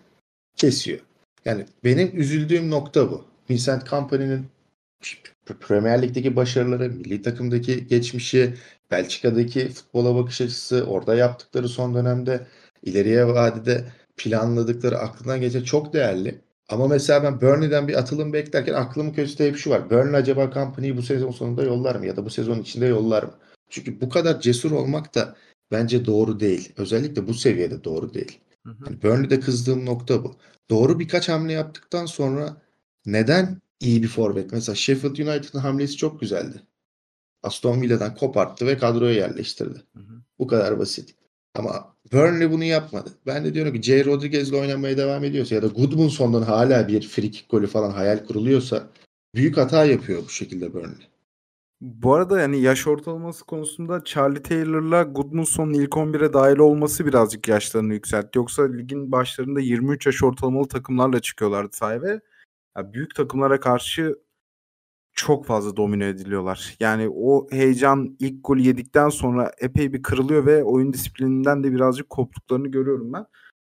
kesiyor. 0.56 1.00
Yani 1.46 1.66
benim 1.84 2.20
üzüldüğüm 2.20 2.70
nokta 2.70 3.12
bu. 3.12 3.26
Vincent 3.50 3.90
Kompany'nin 3.90 4.46
Premier 5.60 6.02
Lig'deki 6.02 6.36
başarıları, 6.36 6.90
milli 6.90 7.22
takımdaki 7.22 7.88
geçmişi, 7.88 8.54
Belçika'daki 8.92 9.70
futbola 9.70 10.16
bakış 10.16 10.42
açısı, 10.42 10.86
orada 10.86 11.16
yaptıkları 11.16 11.70
son 11.70 11.96
dönemde 11.96 12.48
ileriye 12.84 13.28
vadede 13.28 13.86
planladıkları 14.18 14.98
aklından 14.98 15.42
geçen 15.42 15.64
çok 15.64 15.94
değerli. 15.94 16.42
Ama 16.70 16.88
mesela 16.88 17.24
ben 17.24 17.42
Burnley'den 17.42 17.88
bir 17.88 18.00
atılım 18.00 18.34
beklerken 18.34 18.74
aklımın 18.74 19.14
köşesinde 19.14 19.48
hep 19.48 19.58
şu 19.58 19.70
var. 19.70 19.90
Burnley 19.90 20.16
acaba 20.16 20.52
Company'yi 20.54 20.98
bu 20.98 21.02
sezon 21.02 21.32
sonunda 21.32 21.64
yollar 21.64 21.96
mı? 21.96 22.06
Ya 22.06 22.16
da 22.16 22.26
bu 22.26 22.30
sezon 22.30 22.60
içinde 22.60 22.86
yollar 22.86 23.24
mı? 23.24 23.34
Çünkü 23.70 24.02
bu 24.02 24.10
kadar 24.10 24.42
cesur 24.42 24.72
olmak 24.72 25.16
da 25.16 25.36
bence 25.72 26.06
doğru 26.06 26.40
değil. 26.40 26.74
Özellikle 26.78 27.28
bu 27.28 27.34
seviyede 27.34 27.84
doğru 27.84 28.14
değil. 28.14 28.40
Yani 28.66 29.02
Burnley'de 29.04 29.40
kızdığım 29.40 29.86
nokta 29.86 30.24
bu. 30.24 30.36
Doğru 30.70 31.00
birkaç 31.00 31.30
hamle 31.30 31.54
yaptıktan 31.54 32.06
sonra 32.06 32.62
neden 33.06 33.62
iyi 33.80 34.04
bir 34.04 34.08
forvet? 34.08 34.52
Mesela 34.52 34.76
Sheffield 34.76 35.18
United'ın 35.18 35.60
hamlesi 35.60 35.98
çok 35.98 36.22
güzeldi. 36.22 36.62
Aston 37.44 37.82
Villa'dan 37.82 38.16
koparttı 38.16 38.68
ve 38.68 38.78
kadroya 38.78 39.14
yerleştirdi. 39.14 39.84
Hı 39.96 40.00
hı. 40.00 40.22
Bu 40.40 40.48
kadar 40.48 40.80
basit. 40.80 41.16
Ama 41.56 41.96
Burnley 42.14 42.52
bunu 42.52 42.64
yapmadı. 42.64 43.10
Ben 43.26 43.46
de 43.46 43.54
diyorum 43.54 43.74
ki 43.74 43.84
J. 43.84 44.06
Rodriguez'le 44.06 44.54
oynamaya 44.54 44.98
devam 44.98 45.24
ediyorsa 45.24 45.56
ya 45.56 45.62
da 45.62 45.68
Goodmanson'dan 45.68 46.42
hala 46.42 46.88
bir 46.88 47.08
free 47.08 47.32
kick 47.32 47.50
golü 47.50 47.68
falan 47.68 47.92
hayal 47.92 48.26
kuruluyorsa 48.26 48.88
büyük 49.36 49.58
hata 49.58 49.86
yapıyor 49.86 50.24
bu 50.26 50.30
şekilde 50.30 50.74
Burnley. 50.74 51.08
Bu 51.82 52.14
arada 52.14 52.42
yani 52.42 52.62
yaş 52.62 52.88
ortalaması 52.88 53.46
konusunda 53.46 54.04
Charlie 54.04 54.44
Taylor'la 54.44 55.04
Goodmanson'un 55.04 55.74
ilk 55.74 55.92
11'e 55.92 56.34
dahil 56.34 56.58
olması 56.58 57.06
birazcık 57.06 57.48
yaşlarını 57.48 57.94
yükseltti. 57.94 58.38
Yoksa 58.38 58.64
ligin 58.64 59.12
başlarında 59.12 59.60
23 59.60 60.06
yaş 60.06 60.24
ortalamalı 60.24 60.68
takımlarla 60.68 61.20
çıkıyorlardı 61.20 61.76
sahaya 61.76 62.22
yani 62.78 62.94
büyük 62.94 63.16
takımlara 63.16 63.60
karşı 63.60 64.16
çok 65.14 65.46
fazla 65.46 65.78
domine 65.78 66.08
ediliyorlar. 66.08 66.76
Yani 66.80 67.10
o 67.16 67.48
heyecan 67.52 68.16
ilk 68.20 68.44
golü 68.44 68.62
yedikten 68.62 69.10
sonra 69.10 69.52
epey 69.58 69.94
bir 69.94 70.04
kırılıyor 70.04 70.46
ve 70.46 70.64
oyun 70.64 70.94
disiplininden 70.94 71.64
de 71.64 71.72
birazcık 71.72 72.10
koptuklarını 72.10 72.68
görüyorum 72.68 73.14
ben. 73.14 73.26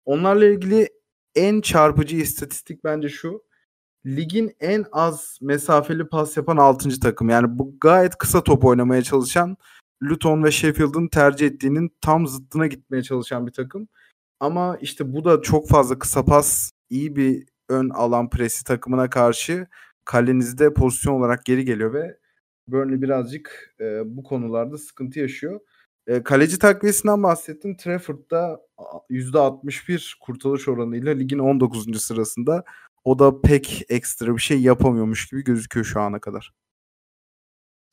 Onlarla 0.06 0.46
ilgili 0.46 0.90
en 1.36 1.62
çarpıcı 1.62 2.16
istatistik 2.16 2.84
bence 2.84 3.10
şu 3.10 3.44
ligin 4.06 4.56
en 4.60 4.86
az 4.92 5.38
mesafeli 5.42 6.08
pas 6.08 6.38
yapan 6.38 6.58
6. 6.58 7.00
takım. 7.00 7.30
Yani 7.30 7.60
bu 7.60 7.76
gayet 7.82 8.16
kısa 8.18 8.44
top 8.44 8.66
oynamaya 8.66 9.02
çalışan 9.02 9.58
Luton 10.04 10.44
ve 10.44 10.52
Sheffield'ın 10.52 11.08
tercih 11.08 11.48
ettiğinin 11.48 11.98
tam 12.02 12.28
zıttına 12.28 12.68
gitmeye 12.68 13.04
çalışan 13.04 13.48
bir 13.48 13.52
takım. 13.52 13.88
Ama 14.40 14.78
işte 14.82 15.14
bu 15.14 15.26
da 15.26 15.42
çok 15.42 15.70
fazla 15.70 16.00
kısa 16.00 16.26
pas, 16.26 16.72
iyi 16.90 17.16
bir 17.16 17.46
ön 17.70 17.90
alan 17.90 18.30
presi 18.30 18.64
takımına 18.64 19.10
karşı 19.10 19.68
kalenizde 20.10 20.74
pozisyon 20.74 21.14
olarak 21.14 21.46
geri 21.46 21.66
geliyor 21.66 21.94
ve 21.94 22.18
Burnley 22.68 23.02
birazcık 23.02 23.76
e, 23.80 24.02
bu 24.18 24.24
konularda 24.24 24.78
sıkıntı 24.78 25.20
yaşıyor. 25.20 25.60
E, 26.08 26.24
kaleci 26.24 26.60
takviyesinden 26.60 27.24
bahsettim. 27.24 27.78
Trafford'da 27.78 28.62
%61 29.10 30.20
kurtarış 30.20 30.68
oranıyla 30.68 31.14
ligin 31.14 31.40
19. 31.40 32.02
sırasında. 32.02 32.64
O 33.04 33.20
da 33.20 33.42
pek 33.42 33.86
ekstra 33.90 34.36
bir 34.36 34.42
şey 34.42 34.62
yapamıyormuş 34.62 35.28
gibi 35.30 35.44
gözüküyor 35.44 35.86
şu 35.86 36.02
ana 36.02 36.20
kadar. 36.20 36.54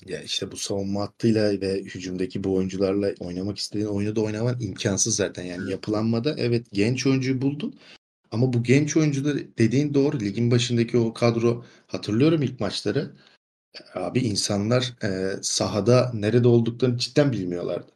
Ya 0.07 0.23
işte 0.23 0.53
bu 0.53 0.57
savunma 0.57 1.01
hattıyla 1.01 1.61
ve 1.61 1.83
hücumdaki 1.83 2.45
bu 2.45 2.55
oyuncularla 2.55 3.15
oynamak 3.21 3.59
istediğin 3.59 3.87
oyunu 3.87 4.17
da 4.17 4.21
oynaman 4.21 4.61
imkansız 4.61 5.17
zaten. 5.17 5.45
Yani 5.45 5.71
yapılanmada 5.71 6.35
evet 6.39 6.67
genç 6.73 7.07
oyuncuyu 7.07 7.43
buldun 7.43 7.75
ama 8.31 8.53
bu 8.53 8.63
genç 8.63 8.97
oyuncuda 8.97 9.39
dediğin 9.59 9.95
doğru. 9.95 10.21
Ligin 10.21 10.51
başındaki 10.51 10.99
o 10.99 11.13
kadro 11.13 11.65
hatırlıyorum 11.87 12.43
ilk 12.43 12.61
maçları. 12.61 13.13
Abi 13.95 14.21
insanlar 14.21 14.95
e, 15.03 15.37
sahada 15.43 16.11
nerede 16.15 16.49
olduklarını 16.49 16.99
cidden 16.99 17.33
bilmiyorlardı. 17.33 17.93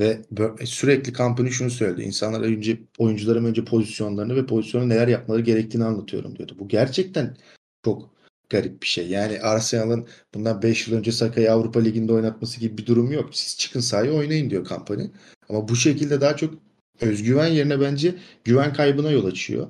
Ve 0.00 0.22
e, 0.60 0.66
sürekli 0.66 1.12
kampanya 1.12 1.50
şunu 1.50 1.70
söyledi. 1.70 2.02
İnsanlar 2.02 2.40
önce 2.40 2.80
oyuncularım 2.98 3.44
önce 3.44 3.64
pozisyonlarını 3.64 4.36
ve 4.36 4.46
pozisyonu 4.46 4.88
neler 4.88 5.08
yapmaları 5.08 5.42
gerektiğini 5.42 5.84
anlatıyorum 5.84 6.36
diyordu. 6.36 6.56
Bu 6.58 6.68
gerçekten 6.68 7.36
çok 7.84 8.14
garip 8.50 8.82
bir 8.82 8.86
şey. 8.86 9.08
Yani 9.08 9.40
Arsenal'ın 9.40 10.08
bundan 10.34 10.62
5 10.62 10.88
yıl 10.88 10.96
önce 10.98 11.12
Saka'yı 11.12 11.52
Avrupa 11.52 11.80
Ligi'nde 11.80 12.12
oynatması 12.12 12.60
gibi 12.60 12.78
bir 12.78 12.86
durum 12.86 13.12
yok. 13.12 13.36
Siz 13.36 13.58
çıkın 13.58 13.80
sahaya 13.80 14.12
oynayın 14.12 14.50
diyor 14.50 14.64
kampanya. 14.64 15.10
Ama 15.48 15.68
bu 15.68 15.76
şekilde 15.76 16.20
daha 16.20 16.36
çok 16.36 16.54
özgüven 17.00 17.46
yerine 17.46 17.80
bence 17.80 18.14
güven 18.44 18.72
kaybına 18.72 19.10
yol 19.10 19.24
açıyor. 19.24 19.68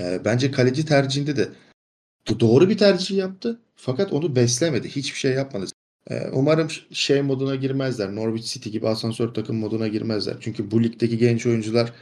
E, 0.00 0.24
bence 0.24 0.50
kaleci 0.50 0.86
tercihinde 0.86 1.36
de 1.36 1.48
doğru 2.40 2.68
bir 2.68 2.78
tercih 2.78 3.16
yaptı. 3.16 3.60
Fakat 3.76 4.12
onu 4.12 4.36
beslemedi. 4.36 4.88
Hiçbir 4.88 5.18
şey 5.18 5.32
yapmadı. 5.32 5.66
E, 6.10 6.28
umarım 6.32 6.68
şey 6.92 7.22
moduna 7.22 7.54
girmezler. 7.54 8.14
Norwich 8.14 8.52
City 8.52 8.70
gibi 8.70 8.88
asansör 8.88 9.34
takım 9.34 9.56
moduna 9.56 9.88
girmezler. 9.88 10.36
Çünkü 10.40 10.70
bu 10.70 10.82
ligdeki 10.82 11.18
genç 11.18 11.46
oyuncular 11.46 11.92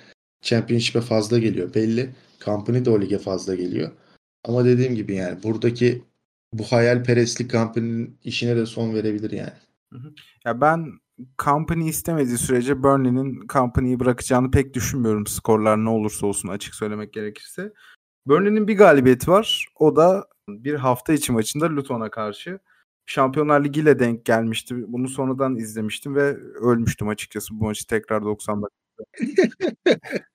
Championship'e 0.42 1.00
fazla 1.00 1.38
geliyor. 1.38 1.74
Belli. 1.74 2.10
Company 2.44 2.84
de 2.84 2.90
o 2.90 3.00
lige 3.00 3.18
fazla 3.18 3.54
geliyor. 3.54 3.90
Ama 4.44 4.64
dediğim 4.64 4.94
gibi 4.94 5.14
yani 5.14 5.42
buradaki 5.42 6.02
bu 6.52 6.64
hayalperestlik 6.64 7.50
Company'nin 7.50 8.18
işine 8.24 8.56
de 8.56 8.66
son 8.66 8.94
verebilir 8.94 9.30
yani. 9.30 9.52
Ya 10.44 10.60
ben 10.60 10.92
Company 11.44 11.88
istemediği 11.88 12.38
sürece 12.38 12.82
Burnley'nin 12.82 13.46
Company'yi 13.48 14.00
bırakacağını 14.00 14.50
pek 14.50 14.74
düşünmüyorum 14.74 15.26
skorlar 15.26 15.84
ne 15.84 15.88
olursa 15.88 16.26
olsun 16.26 16.48
açık 16.48 16.74
söylemek 16.74 17.12
gerekirse. 17.12 17.72
Burnley'nin 18.26 18.68
bir 18.68 18.76
galibiyeti 18.76 19.30
var. 19.30 19.66
O 19.78 19.96
da 19.96 20.26
bir 20.48 20.74
hafta 20.74 21.12
içi 21.12 21.32
maçında 21.32 21.76
Luton'a 21.76 22.10
karşı. 22.10 22.58
Şampiyonlar 23.06 23.64
Ligi 23.64 23.80
ile 23.80 23.98
denk 23.98 24.24
gelmişti. 24.24 24.74
Bunu 24.88 25.08
sonradan 25.08 25.56
izlemiştim 25.56 26.14
ve 26.14 26.36
ölmüştüm 26.36 27.08
açıkçası 27.08 27.60
bu 27.60 27.64
maçı 27.64 27.86
tekrar 27.86 28.22
90 28.22 28.62
dakika. 28.62 28.80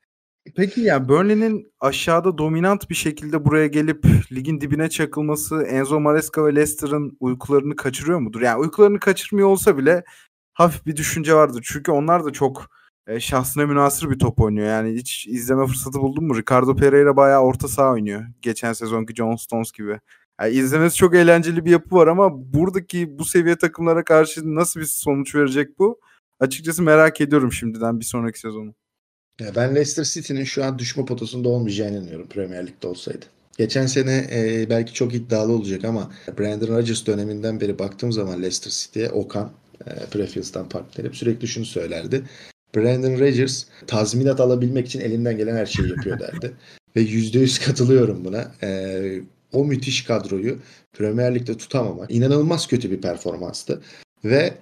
Peki 0.56 0.82
yani 0.82 1.10
Burnley'nin 1.10 1.73
aşağıda 1.80 2.38
dominant 2.38 2.89
bir 2.89 2.95
şekilde 2.95 3.45
buraya 3.45 3.67
gelip 3.67 4.06
ligin 4.32 4.62
dibine 4.62 4.89
çakılması 4.89 5.63
Enzo 5.63 6.00
Maresca 6.00 6.45
ve 6.45 6.56
Leicester'ın 6.56 7.17
uykularını 7.19 7.76
kaçırıyor 7.76 8.19
mudur? 8.19 8.41
Yani 8.41 8.60
uykularını 8.60 9.00
kaçırmıyor 9.00 9.47
olsa 9.47 9.78
bile 9.78 10.04
hafif 10.58 10.86
bir 10.86 10.96
düşünce 10.96 11.34
vardır. 11.34 11.65
Çünkü 11.67 11.91
onlar 11.91 12.26
da 12.26 12.32
çok 12.32 12.70
e, 13.08 13.20
şahsına 13.20 13.65
münasır 13.65 14.10
bir 14.10 14.20
top 14.20 14.41
oynuyor. 14.41 14.67
Yani 14.67 14.96
hiç 14.96 15.28
izleme 15.28 15.67
fırsatı 15.67 16.00
buldun 16.00 16.24
mu? 16.24 16.38
Ricardo 16.38 16.76
Pereira 16.76 17.17
bayağı 17.17 17.41
orta 17.41 17.67
saha 17.67 17.91
oynuyor. 17.91 18.26
Geçen 18.41 18.74
sezonki 18.74 19.15
John 19.15 19.36
Stones 19.36 19.72
gibi. 19.72 20.00
Yani 20.41 20.54
izlemesi 20.54 20.96
çok 20.96 21.15
eğlenceli 21.15 21.65
bir 21.65 21.72
yapı 21.72 21.96
var 21.96 22.08
ama 22.08 22.54
buradaki 22.54 23.20
bu 23.20 23.26
seviye 23.26 23.56
takımlara 23.56 24.04
karşı 24.04 24.56
nasıl 24.56 24.80
bir 24.80 24.86
sonuç 24.86 25.36
verecek 25.36 25.80
bu? 25.80 26.00
Açıkçası 26.39 26.84
merak 26.84 27.22
ediyorum 27.22 27.52
şimdiden 27.52 28.00
bir 28.00 28.06
sonraki 28.06 28.39
sezonu. 28.39 28.74
Ya 29.39 29.56
ben 29.56 29.76
Leicester 29.76 30.04
City'nin 30.04 30.43
şu 30.43 30.65
an 30.65 30.80
düşme 30.80 31.06
potasında 31.06 31.50
olmayacağını 31.50 31.98
inanıyorum 31.98 32.28
Premier 32.28 32.67
Lig'de 32.67 32.88
olsaydı. 32.88 33.26
Geçen 33.58 33.86
sene 33.86 34.28
e, 34.32 34.70
belki 34.70 34.93
çok 34.93 35.13
iddialı 35.13 35.54
olacak 35.54 35.86
ama 35.86 36.12
Brandon 36.39 36.67
Rodgers 36.67 37.06
döneminden 37.06 37.62
beri 37.62 37.80
baktığım 37.80 38.12
zaman 38.12 38.41
Leicester 38.41 38.72
City'ye 38.72 39.10
Okan 39.10 39.52
e, 39.88 40.06
Prefield'dan 40.12 40.70
partnerim 40.70 41.13
sürekli 41.13 41.48
şunu 41.48 41.66
söylerdi. 41.66 42.24
Brandon 42.76 43.20
Rodgers 43.20 43.66
tazminat 43.88 44.40
alabilmek 44.40 44.88
için 44.88 45.00
elinden 45.00 45.38
gelen 45.38 45.56
her 45.56 45.66
şeyi 45.66 45.90
yapıyor 45.90 46.20
derdi. 46.20 46.54
Ve 46.96 47.02
%100 47.02 47.66
katılıyorum 47.66 48.26
buna. 48.26 48.52
E, 48.63 49.22
o 49.54 49.66
müthiş 49.66 50.04
kadroyu 50.04 50.60
Premier 50.94 51.36
Lig'de 51.36 51.58
tutamamak 51.58 52.12
inanılmaz 52.12 52.68
kötü 52.68 52.92
bir 52.92 53.02
performanstı. 53.02 53.82
Ve 54.26 54.54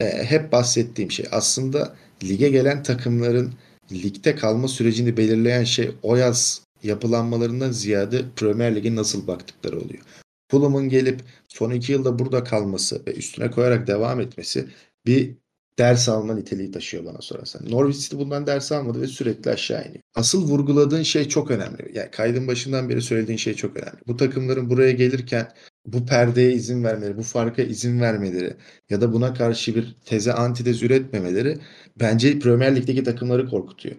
e, 0.00 0.24
hep 0.24 0.52
bahsettiğim 0.52 1.10
şey 1.10 1.26
aslında 1.30 1.94
lige 2.24 2.48
gelen 2.48 2.82
takımların 2.82 3.52
ligde 3.92 4.36
kalma 4.36 4.68
sürecini 4.68 5.16
belirleyen 5.16 5.64
şey 5.64 5.90
o 6.02 6.16
yaz 6.16 6.62
yapılanmalarından 6.82 7.70
ziyade 7.70 8.22
Premier 8.36 8.76
Lig'e 8.76 8.96
nasıl 8.96 9.26
baktıkları 9.26 9.76
oluyor. 9.76 10.02
Fulham'ın 10.48 10.88
gelip 10.88 11.20
son 11.48 11.70
iki 11.70 11.92
yılda 11.92 12.18
burada 12.18 12.44
kalması 12.44 13.06
ve 13.06 13.14
üstüne 13.14 13.50
koyarak 13.50 13.86
devam 13.86 14.20
etmesi 14.20 14.68
bir 15.06 15.36
ders 15.78 16.08
alma 16.08 16.34
niteliği 16.34 16.70
taşıyor 16.70 17.04
bana 17.04 17.20
sorarsan. 17.20 17.70
Norwich 17.70 18.00
City 18.00 18.16
bundan 18.16 18.46
ders 18.46 18.72
almadı 18.72 19.00
ve 19.00 19.06
sürekli 19.06 19.50
aşağı 19.50 19.82
iniyor. 19.82 20.02
Asıl 20.14 20.48
vurguladığın 20.48 21.02
şey 21.02 21.28
çok 21.28 21.50
önemli. 21.50 21.90
Yani 21.94 22.10
kaydın 22.10 22.48
başından 22.48 22.88
beri 22.88 23.02
söylediğin 23.02 23.38
şey 23.38 23.54
çok 23.54 23.76
önemli. 23.76 23.98
Bu 24.06 24.16
takımların 24.16 24.70
buraya 24.70 24.92
gelirken 24.92 25.52
bu 25.86 26.06
perdeye 26.06 26.52
izin 26.52 26.84
vermeleri, 26.84 27.16
bu 27.16 27.22
farka 27.22 27.62
izin 27.62 28.00
vermeleri 28.00 28.56
ya 28.90 29.00
da 29.00 29.12
buna 29.12 29.34
karşı 29.34 29.74
bir 29.74 29.96
teze 30.04 30.32
antitez 30.32 30.82
üretmemeleri 30.82 31.58
bence 32.00 32.38
Premier 32.38 32.76
Lig'deki 32.76 33.04
takımları 33.04 33.48
korkutuyor. 33.48 33.96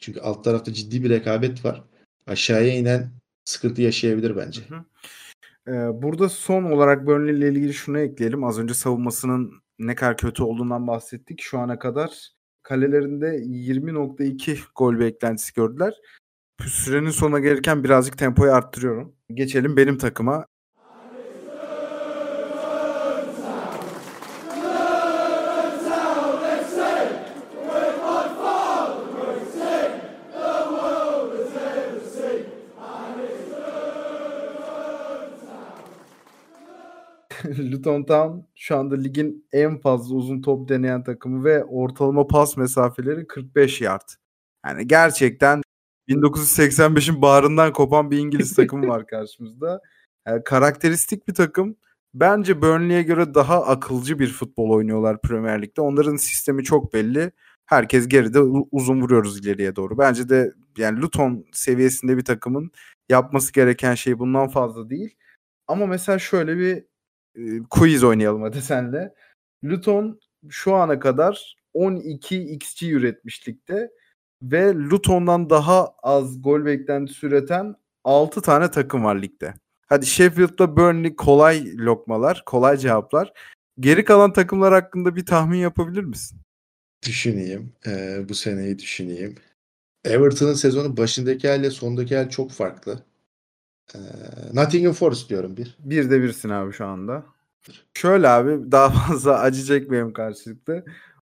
Çünkü 0.00 0.20
alt 0.20 0.44
tarafta 0.44 0.72
ciddi 0.72 1.04
bir 1.04 1.10
rekabet 1.10 1.64
var. 1.64 1.84
Aşağıya 2.26 2.74
inen 2.74 3.10
sıkıntı 3.44 3.82
yaşayabilir 3.82 4.36
bence. 4.36 4.60
Hı 4.68 4.76
hı. 4.76 4.84
Burada 6.02 6.28
son 6.28 6.64
olarak 6.64 7.06
Burnley 7.06 7.38
ile 7.38 7.48
ilgili 7.48 7.74
şunu 7.74 7.98
ekleyelim. 7.98 8.44
Az 8.44 8.58
önce 8.58 8.74
savunmasının 8.74 9.52
ne 9.78 9.94
kadar 9.94 10.16
kötü 10.16 10.42
olduğundan 10.42 10.86
bahsettik. 10.86 11.40
Şu 11.42 11.58
ana 11.58 11.78
kadar 11.78 12.28
kalelerinde 12.62 13.26
20.2 13.26 14.58
gol 14.74 14.98
beklentisi 14.98 15.52
gördüler. 15.54 15.94
Sürenin 16.66 17.10
sonuna 17.10 17.38
gelirken 17.38 17.84
birazcık 17.84 18.18
tempoyu 18.18 18.52
arttırıyorum. 18.52 19.16
Geçelim 19.34 19.76
benim 19.76 19.98
takıma. 19.98 20.46
Luton 37.72 38.04
Town 38.04 38.38
şu 38.54 38.76
anda 38.76 38.94
ligin 38.94 39.46
en 39.52 39.78
fazla 39.78 40.14
uzun 40.14 40.42
top 40.42 40.68
deneyen 40.68 41.04
takımı 41.04 41.44
ve 41.44 41.64
ortalama 41.64 42.26
pas 42.26 42.56
mesafeleri 42.56 43.26
45 43.26 43.80
yard. 43.80 44.08
Yani 44.66 44.86
gerçekten 44.86 45.62
1985'in 46.08 47.22
bağrından 47.22 47.72
kopan 47.72 48.10
bir 48.10 48.18
İngiliz 48.18 48.54
takımı 48.56 48.88
var 48.88 49.06
karşımızda. 49.06 49.80
Yani 50.26 50.44
karakteristik 50.44 51.28
bir 51.28 51.34
takım. 51.34 51.76
Bence 52.14 52.62
Burnley'e 52.62 53.02
göre 53.02 53.34
daha 53.34 53.66
akılcı 53.66 54.18
bir 54.18 54.28
futbol 54.28 54.70
oynuyorlar 54.70 55.20
Premier 55.20 55.62
Lig'de. 55.62 55.80
Onların 55.80 56.16
sistemi 56.16 56.64
çok 56.64 56.94
belli. 56.94 57.32
Herkes 57.66 58.08
geride 58.08 58.40
uzun 58.72 59.00
vuruyoruz 59.00 59.38
ileriye 59.46 59.76
doğru. 59.76 59.98
Bence 59.98 60.28
de 60.28 60.52
yani 60.78 61.00
Luton 61.00 61.44
seviyesinde 61.52 62.16
bir 62.16 62.24
takımın 62.24 62.70
yapması 63.08 63.52
gereken 63.52 63.94
şey 63.94 64.18
bundan 64.18 64.48
fazla 64.48 64.90
değil. 64.90 65.16
Ama 65.68 65.86
mesela 65.86 66.18
şöyle 66.18 66.58
bir 66.58 66.84
quiz 67.70 68.04
oynayalım 68.04 68.42
hadi 68.42 68.62
senle. 68.62 69.14
Luton 69.64 70.20
şu 70.48 70.74
ana 70.74 70.98
kadar 70.98 71.56
12 71.74 72.42
XG 72.42 72.82
üretmişlikte 72.82 73.90
ve 74.42 74.74
Luton'dan 74.74 75.50
daha 75.50 75.88
az 76.02 76.42
gol 76.42 76.64
beklentisi 76.64 77.26
üreten 77.26 77.74
6 78.04 78.42
tane 78.42 78.70
takım 78.70 79.04
var 79.04 79.22
ligde. 79.22 79.54
Hadi 79.86 80.06
Sheffield'la 80.06 80.76
Burnley 80.76 81.16
kolay 81.16 81.76
lokmalar, 81.76 82.42
kolay 82.46 82.76
cevaplar. 82.76 83.32
Geri 83.80 84.04
kalan 84.04 84.32
takımlar 84.32 84.74
hakkında 84.74 85.16
bir 85.16 85.26
tahmin 85.26 85.58
yapabilir 85.58 86.04
misin? 86.04 86.40
Düşüneyim. 87.06 87.72
Ee, 87.86 88.28
bu 88.28 88.34
seneyi 88.34 88.78
düşüneyim. 88.78 89.34
Everton'ın 90.04 90.54
sezonu 90.54 90.96
başındaki 90.96 91.48
haliyle 91.48 91.70
sondaki 91.70 92.16
hal 92.16 92.28
çok 92.28 92.50
farklı. 92.50 93.04
Ee, 93.94 93.98
Nottingham 94.54 94.92
Forest 94.92 95.30
diyorum 95.30 95.56
bir. 95.56 95.76
Bir 95.78 96.10
de 96.10 96.22
birsin 96.22 96.48
abi 96.48 96.72
şu 96.72 96.86
anda. 96.86 97.24
Şöyle 97.94 98.28
abi 98.28 98.72
daha 98.72 98.90
fazla 98.90 99.38
acı 99.40 99.64
çekmeyeyim 99.64 100.12
karşılıklı. 100.12 100.84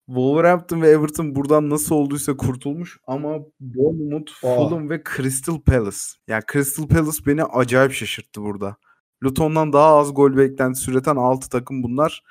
Wolverhampton 0.07 0.83
ve 0.83 0.89
Everton 0.89 1.35
buradan 1.35 1.71
nasıl 1.71 1.95
olduysa 1.95 2.37
kurtulmuş 2.37 2.99
ama 3.07 3.39
Bournemouth, 3.61 4.33
Fulham 4.41 4.91
ve 4.91 5.03
Crystal 5.17 5.61
Palace. 5.61 5.99
Yani 6.29 6.43
Crystal 6.53 6.89
Palace 6.89 7.27
beni 7.27 7.45
acayip 7.45 7.93
şaşırttı 7.93 8.43
burada. 8.43 8.77
Luton'dan 9.25 9.73
daha 9.73 9.97
az 9.97 10.15
gol 10.15 10.37
beklentisi 10.37 10.91
üreten 10.91 11.17
6 11.17 11.49
takım 11.49 11.83
bunlar. 11.83 12.23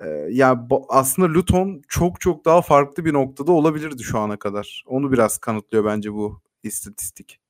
Ee, 0.00 0.08
yani 0.30 0.68
aslında 0.88 1.34
Luton 1.34 1.82
çok 1.88 2.20
çok 2.20 2.44
daha 2.44 2.62
farklı 2.62 3.04
bir 3.04 3.12
noktada 3.12 3.52
olabilirdi 3.52 4.02
şu 4.02 4.18
ana 4.18 4.36
kadar. 4.36 4.84
Onu 4.86 5.12
biraz 5.12 5.38
kanıtlıyor 5.38 5.84
bence 5.84 6.12
bu 6.12 6.40
istatistik. 6.62 7.40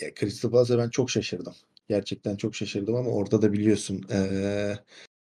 Ya 0.00 0.14
Crystal 0.14 0.78
ben 0.78 0.90
çok 0.90 1.10
şaşırdım. 1.10 1.54
Gerçekten 1.88 2.36
çok 2.36 2.54
şaşırdım 2.54 2.94
ama 2.94 3.10
orada 3.10 3.42
da 3.42 3.52
biliyorsun 3.52 4.06
ee, 4.12 4.74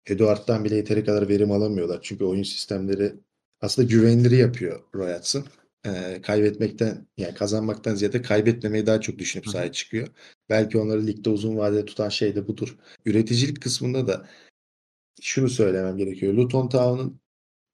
Eduard'dan 0.06 0.64
bile 0.64 0.76
yeteri 0.76 1.04
kadar 1.04 1.28
verim 1.28 1.50
alamıyorlar. 1.52 1.98
Çünkü 2.02 2.24
oyun 2.24 2.42
sistemleri 2.42 3.14
aslında 3.60 3.88
güvenilir 3.88 4.30
yapıyor 4.30 4.82
Roy 4.94 5.14
Hodgson. 5.14 5.44
Ee, 5.86 6.22
kaybetmekten 6.22 7.06
yani 7.16 7.34
kazanmaktan 7.34 7.94
ziyade 7.94 8.22
kaybetmemeyi 8.22 8.86
daha 8.86 9.00
çok 9.00 9.18
düşünüp 9.18 9.48
sahaya 9.48 9.72
çıkıyor. 9.72 10.08
Belki 10.48 10.78
onları 10.78 11.06
ligde 11.06 11.30
uzun 11.30 11.56
vadede 11.56 11.84
tutan 11.84 12.08
şey 12.08 12.34
de 12.34 12.48
budur. 12.48 12.76
Üreticilik 13.04 13.62
kısmında 13.62 14.06
da 14.06 14.28
şunu 15.22 15.48
söylemem 15.48 15.96
gerekiyor. 15.96 16.34
Luton 16.34 16.68
Town'un 16.68 17.20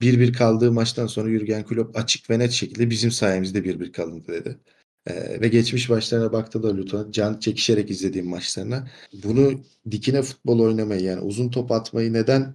1-1 0.02 0.32
kaldığı 0.32 0.72
maçtan 0.72 1.06
sonra 1.06 1.30
Jurgen 1.30 1.66
Klopp 1.66 1.96
açık 1.96 2.30
ve 2.30 2.38
net 2.38 2.52
şekilde 2.52 2.90
bizim 2.90 3.10
sayemizde 3.10 3.64
1-1 3.64 3.92
kalındı 3.92 4.28
dedi. 4.32 4.58
Ee, 5.06 5.40
ve 5.40 5.48
geçmiş 5.48 5.88
maçlarına 5.88 6.32
baktı 6.32 6.62
da 6.62 6.76
Luton 6.76 7.10
can 7.10 7.38
çekişerek 7.38 7.90
izlediğim 7.90 8.28
maçlarına 8.28 8.88
bunu 9.12 9.60
dikine 9.90 10.22
futbol 10.22 10.60
oynamayı 10.60 11.00
yani 11.00 11.20
uzun 11.20 11.50
top 11.50 11.72
atmayı 11.72 12.12
neden 12.12 12.54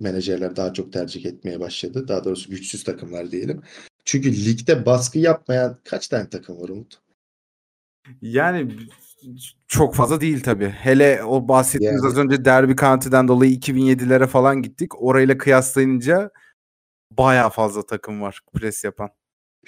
menajerler 0.00 0.56
daha 0.56 0.72
çok 0.72 0.92
tercih 0.92 1.26
etmeye 1.26 1.60
başladı. 1.60 2.08
Daha 2.08 2.24
doğrusu 2.24 2.50
güçsüz 2.50 2.84
takımlar 2.84 3.30
diyelim. 3.30 3.62
Çünkü 4.04 4.44
ligde 4.44 4.86
baskı 4.86 5.18
yapmayan 5.18 5.78
kaç 5.84 6.08
tane 6.08 6.28
takım 6.28 6.60
var 6.60 6.68
Umut? 6.68 7.00
Yani 8.22 8.76
çok 9.68 9.94
fazla 9.94 10.20
değil 10.20 10.42
tabii. 10.42 10.68
Hele 10.68 11.24
o 11.24 11.48
bahsettiğimiz 11.48 12.04
yani. 12.04 12.10
az 12.10 12.18
önce 12.18 12.44
Derby 12.44 12.74
County'den 12.74 13.28
dolayı 13.28 13.54
2007'lere 13.54 14.26
falan 14.26 14.62
gittik. 14.62 15.02
Orayla 15.02 15.38
kıyaslayınca 15.38 16.30
baya 17.10 17.50
fazla 17.50 17.86
takım 17.86 18.20
var 18.20 18.40
pres 18.52 18.84
yapan 18.84 19.10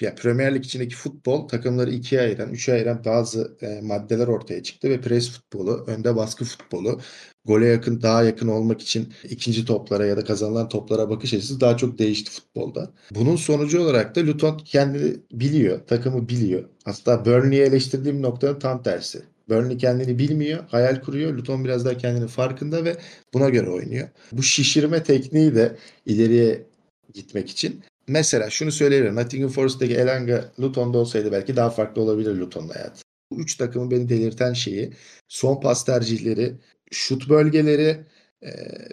yani 0.01 0.15
Premier 0.15 0.55
Lig 0.55 0.65
içindeki 0.65 0.95
futbol 0.95 1.47
takımları 1.47 1.91
ikiye 1.91 2.21
ayıran, 2.21 2.49
üçe 2.49 2.73
ayıran 2.73 3.05
bazı 3.05 3.57
e, 3.61 3.81
maddeler 3.81 4.27
ortaya 4.27 4.63
çıktı 4.63 4.89
ve 4.89 5.01
pres 5.01 5.29
futbolu, 5.31 5.83
önde 5.87 6.15
baskı 6.15 6.45
futbolu, 6.45 7.01
gole 7.45 7.65
yakın, 7.65 8.01
daha 8.01 8.23
yakın 8.23 8.47
olmak 8.47 8.81
için 8.81 9.13
ikinci 9.29 9.65
toplara 9.65 10.05
ya 10.05 10.17
da 10.17 10.23
kazanılan 10.23 10.69
toplara 10.69 11.09
bakış 11.09 11.33
açısı 11.33 11.61
daha 11.61 11.77
çok 11.77 11.99
değişti 11.99 12.31
futbolda. 12.31 12.91
Bunun 13.15 13.35
sonucu 13.35 13.81
olarak 13.81 14.15
da 14.15 14.21
Luton 14.27 14.57
kendini 14.57 15.17
biliyor, 15.31 15.87
takımı 15.87 16.29
biliyor. 16.29 16.63
Hatta 16.85 17.25
Burnley'i 17.25 17.61
eleştirdiğim 17.61 18.21
noktanın 18.21 18.59
tam 18.59 18.83
tersi. 18.83 19.21
Burnley 19.49 19.77
kendini 19.77 20.19
bilmiyor, 20.19 20.63
hayal 20.67 21.01
kuruyor. 21.01 21.33
Luton 21.33 21.65
biraz 21.65 21.85
daha 21.85 21.97
kendini 21.97 22.27
farkında 22.27 22.85
ve 22.85 22.97
buna 23.33 23.49
göre 23.49 23.69
oynuyor. 23.69 24.07
Bu 24.31 24.43
şişirme 24.43 25.03
tekniği 25.03 25.55
de 25.55 25.77
ileriye 26.05 26.65
gitmek 27.13 27.49
için 27.49 27.83
Mesela 28.09 28.49
şunu 28.49 28.71
söyleyebilirim. 28.71 29.15
Nottingham 29.15 29.51
Forest'taki 29.51 29.95
Elanga 29.95 30.51
Luton'da 30.59 30.97
olsaydı 30.97 31.31
belki 31.31 31.55
daha 31.55 31.69
farklı 31.69 32.01
olabilir 32.01 32.35
Luton'un 32.35 32.69
hayatı. 32.69 33.01
Bu 33.31 33.41
üç 33.41 33.57
takımın 33.57 33.91
beni 33.91 34.09
delirten 34.09 34.53
şeyi 34.53 34.93
son 35.27 35.61
pas 35.61 35.85
tercihleri, 35.85 36.53
şut 36.91 37.29
bölgeleri 37.29 37.97
e, 38.41 38.51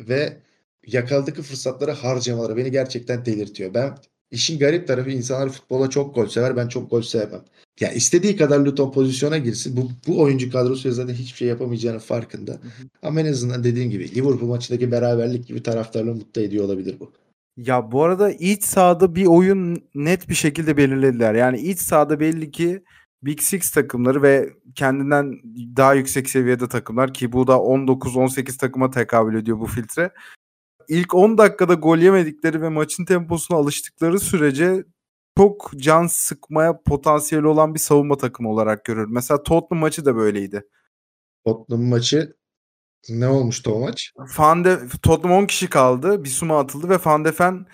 ve 0.08 0.36
yakaladığı 0.86 1.42
fırsatları 1.42 1.90
harcamaları 1.90 2.56
beni 2.56 2.70
gerçekten 2.70 3.24
delirtiyor. 3.24 3.74
Ben 3.74 3.98
işin 4.30 4.58
garip 4.58 4.88
tarafı 4.88 5.10
insanlar 5.10 5.48
futbola 5.48 5.90
çok 5.90 6.14
gol 6.14 6.26
sever. 6.26 6.56
Ben 6.56 6.68
çok 6.68 6.90
gol 6.90 7.02
sevmem. 7.02 7.42
Ya 7.80 7.92
istediği 7.92 8.36
kadar 8.36 8.60
Luton 8.60 8.92
pozisyona 8.92 9.38
girsin. 9.38 9.76
Bu, 9.76 9.90
bu 10.06 10.20
oyuncu 10.20 10.52
kadrosu 10.52 10.92
zaten 10.92 11.14
hiçbir 11.14 11.38
şey 11.38 11.48
yapamayacağının 11.48 11.98
farkında. 11.98 12.52
Hı 12.52 12.56
hı. 12.56 12.88
Ama 13.02 13.20
en 13.20 13.26
azından 13.26 13.64
dediğim 13.64 13.90
gibi 13.90 14.14
Liverpool 14.14 14.48
maçındaki 14.48 14.92
beraberlik 14.92 15.46
gibi 15.46 15.62
taraftarları 15.62 16.14
mutlu 16.14 16.40
ediyor 16.42 16.64
olabilir 16.64 16.96
bu. 17.00 17.12
Ya 17.56 17.92
bu 17.92 18.02
arada 18.04 18.30
iç 18.32 18.64
sahada 18.64 19.14
bir 19.14 19.26
oyun 19.26 19.88
net 19.94 20.28
bir 20.28 20.34
şekilde 20.34 20.76
belirlediler. 20.76 21.34
Yani 21.34 21.60
iç 21.60 21.78
sahada 21.78 22.20
belli 22.20 22.50
ki 22.50 22.84
Big 23.22 23.40
Six 23.40 23.70
takımları 23.70 24.22
ve 24.22 24.50
kendinden 24.74 25.40
daha 25.76 25.94
yüksek 25.94 26.30
seviyede 26.30 26.68
takımlar 26.68 27.14
ki 27.14 27.32
bu 27.32 27.46
da 27.46 27.52
19-18 27.52 28.58
takıma 28.58 28.90
tekabül 28.90 29.34
ediyor 29.34 29.60
bu 29.60 29.66
filtre. 29.66 30.10
İlk 30.88 31.14
10 31.14 31.38
dakikada 31.38 31.74
gol 31.74 31.98
yemedikleri 31.98 32.62
ve 32.62 32.68
maçın 32.68 33.04
temposuna 33.04 33.58
alıştıkları 33.58 34.20
sürece 34.20 34.84
çok 35.38 35.72
can 35.76 36.06
sıkmaya 36.06 36.82
potansiyeli 36.82 37.46
olan 37.46 37.74
bir 37.74 37.80
savunma 37.80 38.16
takımı 38.16 38.50
olarak 38.50 38.84
görür. 38.84 39.06
Mesela 39.10 39.42
Tottenham 39.42 39.80
maçı 39.80 40.04
da 40.04 40.16
böyleydi. 40.16 40.66
Tottenham 41.46 41.84
maçı 41.84 42.35
ne 43.08 43.28
olmuştu 43.28 43.70
o 43.70 43.80
maç? 43.80 44.12
Van 44.38 44.64
de, 44.64 44.78
Tottenham 45.02 45.38
10 45.38 45.46
kişi 45.46 45.70
kaldı. 45.70 46.24
Bir 46.24 46.28
suma 46.28 46.60
atıldı 46.60 46.88
ve 46.88 46.98
Van 47.04 47.24
de 47.24 47.32
Ven 47.40 47.66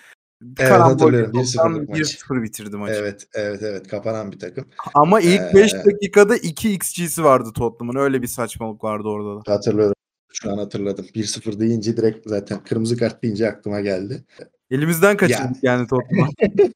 Evet 0.59 0.73
hatırlıyorum. 0.73 1.33
1-0 1.35 2.43
bitirdi 2.43 2.77
maçı. 2.77 2.95
Evet 2.95 3.27
evet 3.35 3.63
evet 3.63 3.89
kapanan 3.89 4.33
bir 4.33 4.39
takım. 4.39 4.65
Ama 4.95 5.21
ilk 5.21 5.55
5 5.55 5.75
ee, 5.75 5.85
dakikada 5.85 6.37
2 6.37 6.73
XG'si 6.73 7.25
vardı 7.25 7.53
Tottenham'ın. 7.55 8.01
Öyle 8.01 8.23
bir 8.23 8.27
saçmalık 8.27 8.85
vardı 8.85 9.09
orada 9.09 9.37
da. 9.37 9.53
Hatırlıyorum. 9.53 9.95
Şu 10.33 10.53
an 10.53 10.59
hatırladım. 10.59 11.07
1-0 11.15 11.61
deyince 11.61 11.97
direkt 11.97 12.29
zaten 12.29 12.65
kırmızı 12.65 12.97
kart 12.97 13.23
deyince 13.23 13.49
aklıma 13.49 13.81
geldi. 13.81 14.25
Elimizden 14.71 15.17
kaçırdık 15.17 15.65
ya. 15.65 15.73
yani 15.73 15.87
Tottenham. 15.87 16.29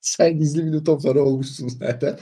Sen 0.00 0.38
gizli 0.38 0.72
bir 0.72 0.84
fanı 0.84 1.20
olmuşsun 1.20 1.68
zaten. 1.68 2.18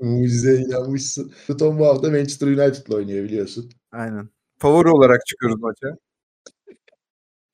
Mucizeye 0.00 0.58
inanmışsın. 0.58 1.32
Luton 1.50 1.78
bu 1.78 1.86
hafta 1.86 2.10
Manchester 2.10 2.46
United'la 2.46 2.94
oynuyor 2.94 3.24
biliyorsun. 3.24 3.70
Aynen. 3.92 4.28
Favori 4.58 4.88
olarak 4.88 5.26
çıkıyoruz 5.26 5.60
maça. 5.60 5.96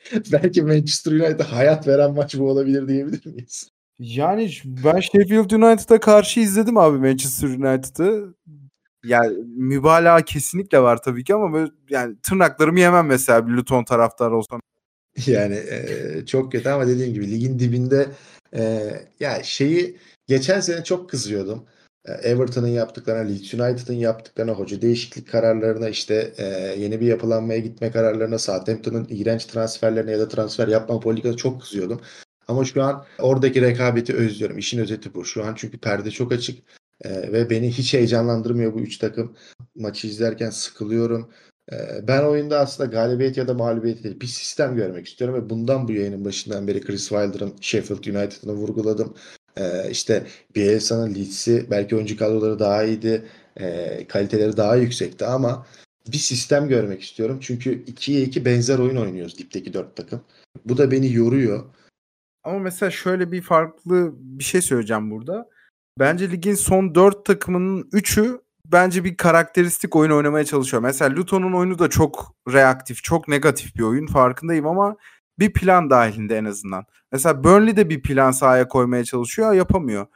Belki 0.33 0.63
Manchester 0.63 1.13
United 1.13 1.41
hayat 1.41 1.89
veren 1.89 2.15
maç 2.15 2.35
bu 2.39 2.51
olabilir 2.51 2.89
diyebilir 2.89 3.27
miyiz? 3.27 3.69
Yani 3.99 4.53
ben 4.65 5.01
Sheffield 5.01 5.51
United'a 5.51 6.01
karşı 6.01 6.41
izledim 6.41 6.79
abi 6.79 6.99
Manchester 6.99 7.49
United'ı. 7.49 8.35
Yani 9.05 9.37
mübalağa 9.57 10.23
kesinlikle 10.25 10.81
var 10.81 11.03
tabii 11.03 11.25
ki 11.25 11.35
ama 11.35 11.53
böyle 11.53 11.71
yani 11.91 12.17
tırnaklarımı 12.23 12.81
yemem 12.81 13.07
mesela 13.07 13.49
bir 13.49 13.53
Luton 13.53 13.85
taraftarı 13.85 14.37
olsam. 14.37 14.61
Yani 15.27 15.55
e, 15.55 16.27
çok 16.27 16.53
kötü 16.53 16.69
ama 16.69 16.87
dediğim 16.87 17.15
gibi 17.15 17.31
ligin 17.31 17.59
dibinde 17.59 18.09
e, 18.57 18.91
ya 19.21 19.43
şeyi 19.43 19.99
geçen 20.27 20.61
sene 20.61 20.85
çok 20.85 21.11
kızıyordum. 21.11 21.65
E, 22.05 22.13
Everton'ın 22.13 22.69
yaptıklarına, 22.69 23.29
Leeds 23.29 23.55
United'ın 23.55 23.95
yaptıklarına, 23.95 24.53
hoca 24.53 24.83
değişiklik 24.83 25.29
kararlarına, 25.29 25.89
işte 25.89 26.33
e, 26.39 26.45
yeni 26.79 27.01
bir 27.01 27.07
yapılanmaya 27.07 27.59
gitme 27.59 27.91
kararlarına, 27.91 28.39
Southampton'ın 28.39 29.07
iğrenç 29.11 29.45
transferlerine 29.45 30.11
ya 30.11 30.19
da 30.19 30.29
transfer 30.29 30.69
yapma 30.69 31.01
politikasına 31.01 31.37
çok 31.37 31.61
kızıyordum. 31.61 32.01
Ama 32.49 32.65
şu 32.65 32.83
an 32.83 33.05
oradaki 33.19 33.63
rekabeti 33.63 34.15
özlüyorum. 34.15 34.59
İşin 34.59 34.79
özeti 34.79 35.15
bu. 35.15 35.25
Şu 35.25 35.45
an 35.45 35.55
çünkü 35.57 35.79
perde 35.79 36.11
çok 36.11 36.33
açık 36.33 36.59
e, 37.05 37.33
ve 37.33 37.51
beni 37.51 37.71
hiç 37.71 37.95
heyecanlandırmıyor 37.95 38.75
bu 38.75 38.81
üç 38.81 38.99
takım. 38.99 39.37
Maçı 39.75 40.07
izlerken 40.09 40.51
sıkılıyorum. 40.51 41.31
E, 41.73 41.77
ben 42.09 42.25
oyunda 42.25 42.61
aslında 42.61 42.91
galibiyet 42.91 43.37
ya 43.37 43.49
da 43.49 43.55
mağlubiyet 43.55 44.05
değil. 44.05 44.21
Bir 44.21 44.27
sistem 44.27 44.77
görmek 44.77 45.09
istiyorum 45.09 45.37
ve 45.37 45.51
bundan 45.51 45.89
bu 45.89 45.93
yayının 45.93 46.25
başından 46.25 46.69
beri 46.69 46.81
Chris 46.81 47.09
Wilder'ın 47.09 47.55
Sheffield 47.61 48.05
United'ını 48.05 48.53
vurguladım. 48.53 49.15
Ee, 49.57 49.91
işte 49.91 50.27
Bielsa'nın 50.55 51.15
Leeds'i 51.15 51.67
belki 51.71 51.97
oyuncu 51.97 52.19
kadroları 52.19 52.59
daha 52.59 52.85
iyiydi. 52.85 53.29
E, 53.57 54.07
kaliteleri 54.09 54.57
daha 54.57 54.77
yüksekti 54.77 55.25
ama 55.27 55.67
bir 56.13 56.19
sistem 56.19 56.69
görmek 56.69 57.03
istiyorum. 57.03 57.39
Çünkü 57.41 57.85
2'ye 57.85 58.23
2 58.23 58.45
benzer 58.45 58.79
oyun 58.79 58.97
oynuyoruz 58.97 59.39
dipteki 59.39 59.73
4 59.75 59.97
takım. 59.97 60.21
Bu 60.65 60.77
da 60.77 60.91
beni 60.91 61.13
yoruyor. 61.13 61.65
Ama 62.45 62.59
mesela 62.59 62.91
şöyle 62.91 63.33
bir 63.33 63.43
farklı 63.43 64.13
bir 64.17 64.45
şey 64.45 64.63
söyleyeceğim 64.63 65.11
burada. 65.11 65.49
Bence 65.99 66.31
ligin 66.31 66.55
son 66.55 66.95
4 66.95 67.25
takımının 67.25 67.83
3'ü 67.83 68.41
bence 68.73 69.05
bir 69.05 69.17
karakteristik 69.17 69.97
oyun 69.97 70.11
oynamaya 70.11 70.45
çalışıyor. 70.45 70.83
Mesela 70.83 71.17
Luton'un 71.17 71.53
oyunu 71.53 71.79
da 71.79 71.91
çok 71.91 72.35
reaktif, 72.53 73.03
çok 73.03 73.29
negatif 73.29 73.77
bir 73.77 73.83
oyun 73.83 74.07
farkındayım 74.07 74.67
ama 74.67 74.97
bir 75.39 75.53
plan 75.53 75.91
dahilinde 75.91 76.37
en 76.39 76.45
azından. 76.45 76.85
Mesela 77.13 77.45
Burnley 77.45 77.77
de 77.77 77.91
bir 77.91 78.03
plan 78.03 78.31
sahaya 78.31 78.69
koymaya 78.69 79.05
çalışıyor, 79.05 79.53
yapamıyor. 79.53 80.07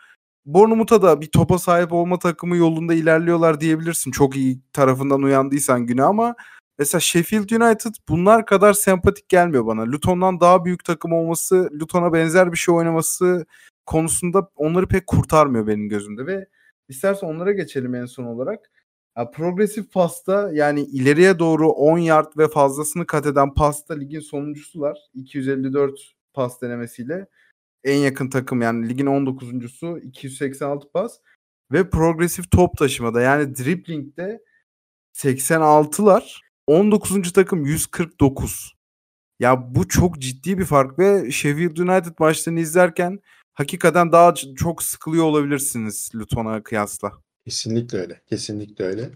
Bournemouth'a 0.46 1.02
da 1.02 1.20
bir 1.20 1.26
topa 1.26 1.58
sahip 1.58 1.92
olma 1.92 2.18
takımı 2.18 2.56
yolunda 2.56 2.94
ilerliyorlar 2.94 3.60
diyebilirsin. 3.60 4.10
Çok 4.10 4.36
iyi 4.36 4.60
tarafından 4.72 5.22
uyandıysan 5.22 5.86
güne 5.86 6.02
ama 6.02 6.34
mesela 6.78 7.00
Sheffield 7.00 7.50
United 7.50 7.94
bunlar 8.08 8.46
kadar 8.46 8.72
sempatik 8.72 9.28
gelmiyor 9.28 9.66
bana. 9.66 9.82
Luton'dan 9.82 10.40
daha 10.40 10.64
büyük 10.64 10.84
takım 10.84 11.12
olması, 11.12 11.70
Luton'a 11.80 12.12
benzer 12.12 12.52
bir 12.52 12.56
şey 12.56 12.74
oynaması 12.74 13.46
konusunda 13.86 14.50
onları 14.56 14.88
pek 14.88 15.06
kurtarmıyor 15.06 15.66
benim 15.66 15.88
gözümde 15.88 16.26
ve 16.26 16.46
istersen 16.88 17.26
onlara 17.26 17.52
geçelim 17.52 17.94
en 17.94 18.06
son 18.06 18.24
olarak. 18.24 18.70
Ya, 19.18 19.30
progresif 19.30 19.92
pasta 19.92 20.50
yani 20.52 20.80
ileriye 20.80 21.38
doğru 21.38 21.70
10 21.70 21.98
yard 21.98 22.32
ve 22.38 22.48
fazlasını 22.48 23.06
kat 23.06 23.26
eden 23.26 23.54
pasta 23.54 23.94
ligin 23.94 24.20
sonuncusular. 24.20 24.98
254 25.14 26.14
pas 26.34 26.62
denemesiyle 26.62 27.26
en 27.84 27.96
yakın 27.96 28.30
takım 28.30 28.62
yani 28.62 28.88
ligin 28.88 29.06
19.sü 29.06 30.02
286 30.02 30.92
pas 30.92 31.18
ve 31.72 31.90
progresif 31.90 32.50
top 32.50 32.78
taşımada 32.78 33.20
yani 33.20 33.56
driblingde 33.56 34.42
86'lar 35.14 36.40
19. 36.66 37.32
takım 37.32 37.64
149. 37.66 38.74
Ya 39.40 39.74
bu 39.74 39.88
çok 39.88 40.18
ciddi 40.18 40.58
bir 40.58 40.64
fark 40.64 40.98
ve 40.98 41.30
Sheffield 41.30 41.76
United 41.76 42.14
maçlarını 42.18 42.60
izlerken 42.60 43.20
hakikaten 43.54 44.12
daha 44.12 44.34
çok 44.34 44.82
sıkılıyor 44.82 45.24
olabilirsiniz 45.24 46.10
Luton'a 46.14 46.62
kıyasla. 46.62 47.27
Kesinlikle 47.48 47.98
öyle. 47.98 48.20
Kesinlikle 48.26 48.84
öyle. 48.84 49.10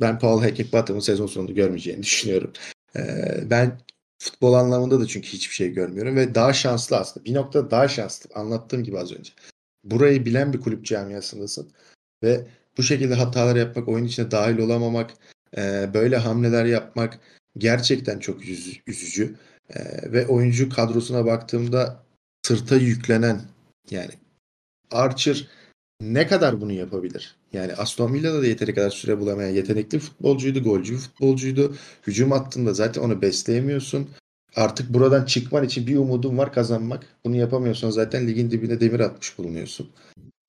Ben 0.00 0.18
Paul 0.18 0.42
Heckingbottom'un 0.42 1.00
sezon 1.00 1.26
sonunda 1.26 1.52
görmeyeceğini 1.52 2.02
düşünüyorum. 2.02 2.52
Ee, 2.96 3.50
ben 3.50 3.80
futbol 4.18 4.52
anlamında 4.52 5.00
da 5.00 5.06
çünkü 5.06 5.28
hiçbir 5.28 5.54
şey 5.54 5.72
görmüyorum 5.72 6.16
ve 6.16 6.34
daha 6.34 6.52
şanslı 6.52 6.96
aslında. 6.96 7.24
Bir 7.24 7.34
noktada 7.34 7.70
daha 7.70 7.88
şanslı. 7.88 8.30
Anlattığım 8.34 8.84
gibi 8.84 8.98
az 8.98 9.12
önce. 9.12 9.32
Burayı 9.84 10.24
bilen 10.24 10.52
bir 10.52 10.60
kulüp 10.60 10.84
camiasındasın 10.84 11.70
ve 12.22 12.46
bu 12.78 12.82
şekilde 12.82 13.14
hatalar 13.14 13.56
yapmak, 13.56 13.88
oyun 13.88 14.04
içine 14.04 14.30
dahil 14.30 14.58
olamamak, 14.58 15.10
e, 15.56 15.90
böyle 15.94 16.16
hamleler 16.16 16.64
yapmak 16.64 17.18
gerçekten 17.58 18.18
çok 18.18 18.40
üzücü. 18.86 19.34
E, 19.70 20.12
ve 20.12 20.26
oyuncu 20.26 20.68
kadrosuna 20.68 21.26
baktığımda 21.26 22.02
sırta 22.46 22.76
yüklenen 22.76 23.40
yani 23.90 24.10
Archer 24.90 25.48
ne 26.00 26.26
kadar 26.26 26.60
bunu 26.60 26.72
yapabilir? 26.72 27.36
Yani 27.52 27.74
Aston 27.74 28.14
Villa'da 28.14 28.42
da 28.42 28.46
yeteri 28.46 28.74
kadar 28.74 28.90
süre 28.90 29.20
bulamayan 29.20 29.50
yetenekli 29.50 29.98
futbolcuydu, 29.98 30.62
golcü 30.62 30.96
futbolcuydu. 30.96 31.76
Hücum 32.06 32.30
hattında 32.30 32.74
zaten 32.74 33.02
onu 33.02 33.22
besleyemiyorsun. 33.22 34.08
Artık 34.56 34.94
buradan 34.94 35.24
çıkman 35.24 35.64
için 35.64 35.86
bir 35.86 35.96
umudun 35.96 36.38
var 36.38 36.52
kazanmak. 36.52 37.06
Bunu 37.24 37.36
yapamıyorsan 37.36 37.90
zaten 37.90 38.28
ligin 38.28 38.50
dibine 38.50 38.80
demir 38.80 39.00
atmış 39.00 39.38
bulunuyorsun. 39.38 39.90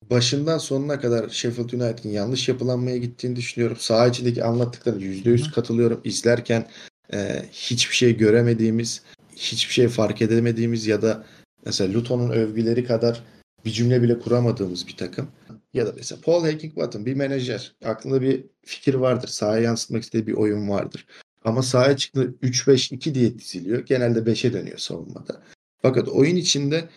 Başından 0.09 0.57
sonuna 0.57 0.99
kadar 0.99 1.29
Sheffield 1.29 1.69
United'in 1.69 2.09
yanlış 2.09 2.49
yapılanmaya 2.49 2.97
gittiğini 2.97 3.35
düşünüyorum. 3.35 3.77
Saha 3.79 4.07
içindeki 4.07 4.43
anlattıklarına 4.43 5.01
%100 5.01 5.51
katılıyorum. 5.51 6.01
İzlerken 6.03 6.67
e, 7.13 7.45
hiçbir 7.51 7.95
şey 7.95 8.17
göremediğimiz, 8.17 9.01
hiçbir 9.35 9.73
şey 9.73 9.87
fark 9.87 10.21
edemediğimiz 10.21 10.87
ya 10.87 11.01
da 11.01 11.25
mesela 11.65 11.93
Luton'un 11.93 12.29
övgüleri 12.29 12.83
kadar 12.85 13.23
bir 13.65 13.71
cümle 13.71 14.01
bile 14.01 14.19
kuramadığımız 14.19 14.87
bir 14.87 14.97
takım. 14.97 15.27
Ya 15.73 15.87
da 15.87 15.93
mesela 15.95 16.21
Paul 16.21 16.45
Heckingbottom 16.45 17.05
bir 17.05 17.13
menajer. 17.13 17.75
Aklında 17.85 18.21
bir 18.21 18.45
fikir 18.65 18.93
vardır. 18.93 19.27
Sahaya 19.27 19.63
yansıtmak 19.63 20.03
istediği 20.03 20.27
bir 20.27 20.33
oyun 20.33 20.69
vardır. 20.69 21.05
Ama 21.43 21.63
sahaya 21.63 21.97
çıktı 21.97 22.35
3-5-2 22.43 23.13
diye 23.13 23.39
diziliyor. 23.39 23.85
Genelde 23.85 24.19
5'e 24.19 24.53
dönüyor 24.53 24.77
savunmada. 24.77 25.43
Fakat 25.81 26.07
oyun 26.07 26.35
içinde 26.35 26.89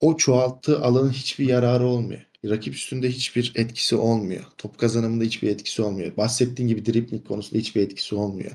o 0.00 0.16
çoğalttığı 0.16 0.80
alanın 0.80 1.10
hiçbir 1.10 1.48
yararı 1.48 1.84
olmuyor. 1.84 2.26
Rakip 2.44 2.74
üstünde 2.74 3.08
hiçbir 3.08 3.52
etkisi 3.54 3.96
olmuyor. 3.96 4.44
Top 4.58 4.78
kazanımında 4.78 5.24
hiçbir 5.24 5.48
etkisi 5.48 5.82
olmuyor. 5.82 6.16
Bahsettiğim 6.16 6.68
gibi 6.68 6.86
dribbling 6.86 7.26
konusunda 7.26 7.58
hiçbir 7.58 7.82
etkisi 7.82 8.14
olmuyor. 8.14 8.52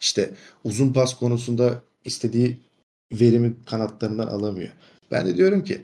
İşte 0.00 0.34
uzun 0.64 0.92
pas 0.92 1.18
konusunda 1.18 1.82
istediği 2.04 2.58
verimi 3.12 3.54
kanatlarından 3.66 4.26
alamıyor. 4.26 4.72
Ben 5.10 5.26
de 5.26 5.36
diyorum 5.36 5.64
ki 5.64 5.82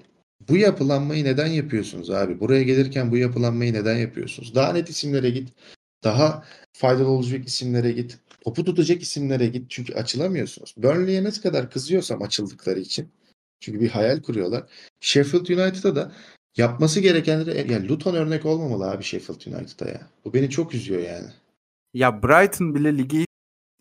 bu 0.50 0.56
yapılanmayı 0.56 1.24
neden 1.24 1.46
yapıyorsunuz 1.46 2.10
abi? 2.10 2.40
Buraya 2.40 2.62
gelirken 2.62 3.10
bu 3.10 3.16
yapılanmayı 3.16 3.72
neden 3.72 3.96
yapıyorsunuz? 3.96 4.54
Daha 4.54 4.72
net 4.72 4.88
isimlere 4.88 5.30
git. 5.30 5.48
Daha 6.04 6.44
faydalı 6.72 7.08
olacak 7.08 7.46
isimlere 7.46 7.92
git. 7.92 8.18
Topu 8.44 8.64
tutacak 8.64 9.02
isimlere 9.02 9.46
git. 9.46 9.70
Çünkü 9.70 9.94
açılamıyorsunuz. 9.94 10.74
Burnley'e 10.76 11.24
ne 11.24 11.30
kadar 11.30 11.70
kızıyorsam 11.70 12.22
açıldıkları 12.22 12.80
için. 12.80 13.08
Çünkü 13.60 13.80
bir 13.80 13.88
hayal 13.88 14.22
kuruyorlar. 14.22 14.64
Sheffield 15.00 15.48
United'a 15.48 15.96
da 15.96 16.12
yapması 16.56 17.00
gerekenleri 17.00 17.72
yani 17.72 17.88
Luton 17.88 18.14
örnek 18.14 18.46
olmamalı 18.46 18.90
abi 18.90 19.04
Sheffield 19.04 19.46
United'a 19.46 19.88
ya. 19.88 20.00
Bu 20.24 20.34
beni 20.34 20.50
çok 20.50 20.74
üzüyor 20.74 21.02
yani. 21.02 21.28
Ya 21.94 22.22
Brighton 22.22 22.74
bile 22.74 22.98
ligi 22.98 23.24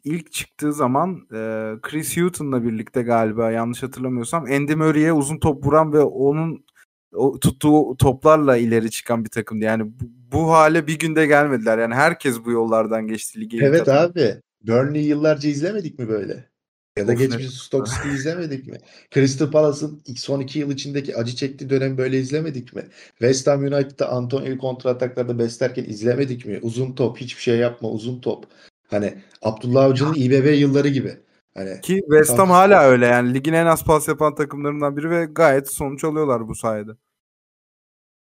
ilk 0.03 0.31
çıktığı 0.31 0.73
zaman 0.73 1.27
e, 1.33 1.73
Chris 1.81 2.17
Hutton'la 2.17 2.63
birlikte 2.63 3.01
galiba 3.01 3.51
yanlış 3.51 3.83
hatırlamıyorsam 3.83 4.43
Andy 4.43 4.75
Murray'e 4.75 5.13
uzun 5.13 5.39
top 5.39 5.65
vuran 5.65 5.93
ve 5.93 5.99
onun 5.99 6.65
o, 7.13 7.39
tuttuğu 7.39 7.97
toplarla 7.97 8.57
ileri 8.57 8.91
çıkan 8.91 9.25
bir 9.25 9.29
takımdı. 9.29 9.65
Yani 9.65 9.83
bu, 9.85 10.05
bu 10.31 10.51
hale 10.51 10.87
bir 10.87 10.99
günde 10.99 11.25
gelmediler. 11.25 11.77
Yani 11.77 11.95
herkes 11.95 12.45
bu 12.45 12.51
yollardan 12.51 13.07
geçti 13.07 13.41
lige. 13.41 13.57
Evet 13.61 13.83
kadar. 13.83 14.03
abi. 14.03 14.41
Burnley 14.61 15.05
yıllarca 15.05 15.49
izlemedik 15.49 15.99
mi 15.99 16.09
böyle? 16.09 16.49
Ya 16.97 17.07
da 17.07 17.13
geçmiş 17.13 17.49
Stoke 17.49 17.91
City 17.91 18.09
izlemedik 18.09 18.67
mi? 18.67 18.77
Crystal 19.13 19.51
Palace'ın 19.51 20.01
ilk 20.05 20.19
son 20.19 20.39
iki 20.39 20.59
yıl 20.59 20.71
içindeki 20.71 21.17
acı 21.17 21.35
çektiği 21.35 21.69
dönem 21.69 21.97
böyle 21.97 22.19
izlemedik 22.19 22.75
mi? 22.75 22.83
West 23.09 23.47
Ham 23.47 23.63
United'da 23.63 24.09
Antonio 24.09 24.57
kontra 24.57 24.89
ataklarda 24.89 25.39
beslerken 25.39 25.83
izlemedik 25.83 26.45
mi? 26.45 26.59
Uzun 26.61 26.93
top, 26.93 27.17
hiçbir 27.17 27.41
şey 27.41 27.57
yapma, 27.57 27.89
uzun 27.89 28.21
top. 28.21 28.45
Hani 28.89 29.23
Abdullah 29.41 29.83
Avcı'nın 29.83 30.13
İBB 30.13 30.59
yılları 30.59 30.87
gibi. 30.87 31.17
Hani 31.53 31.81
Ki 31.81 32.01
West 32.05 32.39
Ham 32.39 32.49
hala 32.49 32.83
öyle 32.83 33.05
yani 33.05 33.33
ligin 33.33 33.53
en 33.53 33.65
az 33.65 33.85
pas 33.85 34.07
yapan 34.07 34.35
takımlarından 34.35 34.97
biri 34.97 35.09
ve 35.09 35.25
gayet 35.25 35.73
sonuç 35.73 36.03
alıyorlar 36.03 36.47
bu 36.47 36.55
sayede. 36.55 36.91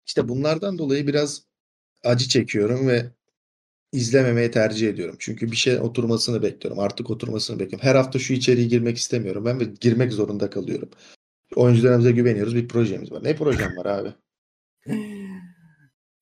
İşte 0.05 0.29
bunlardan 0.29 0.77
dolayı 0.77 1.07
biraz 1.07 1.43
acı 2.03 2.29
çekiyorum 2.29 2.87
ve 2.87 3.11
izlememeye 3.91 4.51
tercih 4.51 4.89
ediyorum. 4.89 5.15
Çünkü 5.19 5.51
bir 5.51 5.55
şey 5.55 5.79
oturmasını 5.79 6.43
bekliyorum. 6.43 6.79
Artık 6.79 7.09
oturmasını 7.09 7.59
bekliyorum. 7.59 7.87
Her 7.87 7.95
hafta 7.95 8.19
şu 8.19 8.33
içeriği 8.33 8.67
girmek 8.67 8.97
istemiyorum 8.97 9.45
ben 9.45 9.59
ve 9.59 9.63
girmek 9.63 10.13
zorunda 10.13 10.49
kalıyorum. 10.49 10.89
Oyuncularımıza 11.55 12.11
güveniyoruz. 12.11 12.55
Bir 12.55 12.67
projemiz 12.67 13.11
var. 13.11 13.23
Ne 13.23 13.35
projem 13.35 13.77
var 13.77 13.85
abi? 13.85 14.13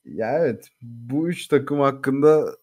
ya 0.06 0.39
evet. 0.39 0.69
Bu 0.82 1.30
üç 1.30 1.47
takım 1.47 1.80
hakkında 1.80 2.56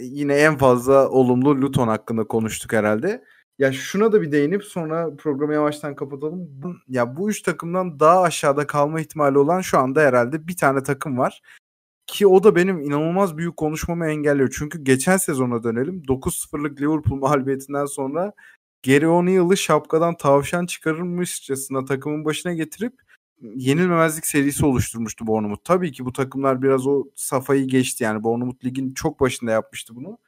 yine 0.00 0.34
en 0.34 0.58
fazla 0.58 1.08
olumlu 1.08 1.62
Luton 1.62 1.88
hakkında 1.88 2.24
konuştuk 2.24 2.72
herhalde. 2.72 3.24
Ya 3.58 3.72
şuna 3.72 4.12
da 4.12 4.22
bir 4.22 4.32
değinip 4.32 4.64
sonra 4.64 5.16
programı 5.16 5.54
yavaştan 5.54 5.94
kapatalım. 5.94 6.50
Ya 6.88 7.16
bu 7.16 7.30
üç 7.30 7.42
takımdan 7.42 8.00
daha 8.00 8.22
aşağıda 8.22 8.66
kalma 8.66 9.00
ihtimali 9.00 9.38
olan 9.38 9.60
şu 9.60 9.78
anda 9.78 10.00
herhalde 10.00 10.48
bir 10.48 10.56
tane 10.56 10.82
takım 10.82 11.18
var. 11.18 11.42
Ki 12.06 12.26
o 12.26 12.44
da 12.44 12.56
benim 12.56 12.80
inanılmaz 12.80 13.36
büyük 13.36 13.56
konuşmamı 13.56 14.06
engelliyor. 14.06 14.54
Çünkü 14.58 14.84
geçen 14.84 15.16
sezona 15.16 15.62
dönelim. 15.62 16.02
9-0'lık 16.08 16.80
Liverpool 16.80 17.18
mağlubiyetinden 17.20 17.86
sonra 17.86 18.32
Gary 18.86 19.06
O'Neill'ı 19.06 19.56
şapkadan 19.56 20.16
tavşan 20.16 20.66
çıkarırmışçasına 20.66 21.84
takımın 21.84 22.24
başına 22.24 22.52
getirip 22.52 23.05
yenilmemezlik 23.42 24.26
serisi 24.26 24.66
oluşturmuştu 24.66 25.26
Bournemouth. 25.26 25.64
Tabii 25.64 25.92
ki 25.92 26.04
bu 26.04 26.12
takımlar 26.12 26.62
biraz 26.62 26.86
o 26.86 27.04
safayı 27.14 27.68
geçti 27.68 28.04
yani 28.04 28.22
Bournemouth 28.22 28.64
ligin 28.64 28.94
çok 28.94 29.20
başında 29.20 29.50
yapmıştı 29.50 29.96
bunu. 29.96 30.18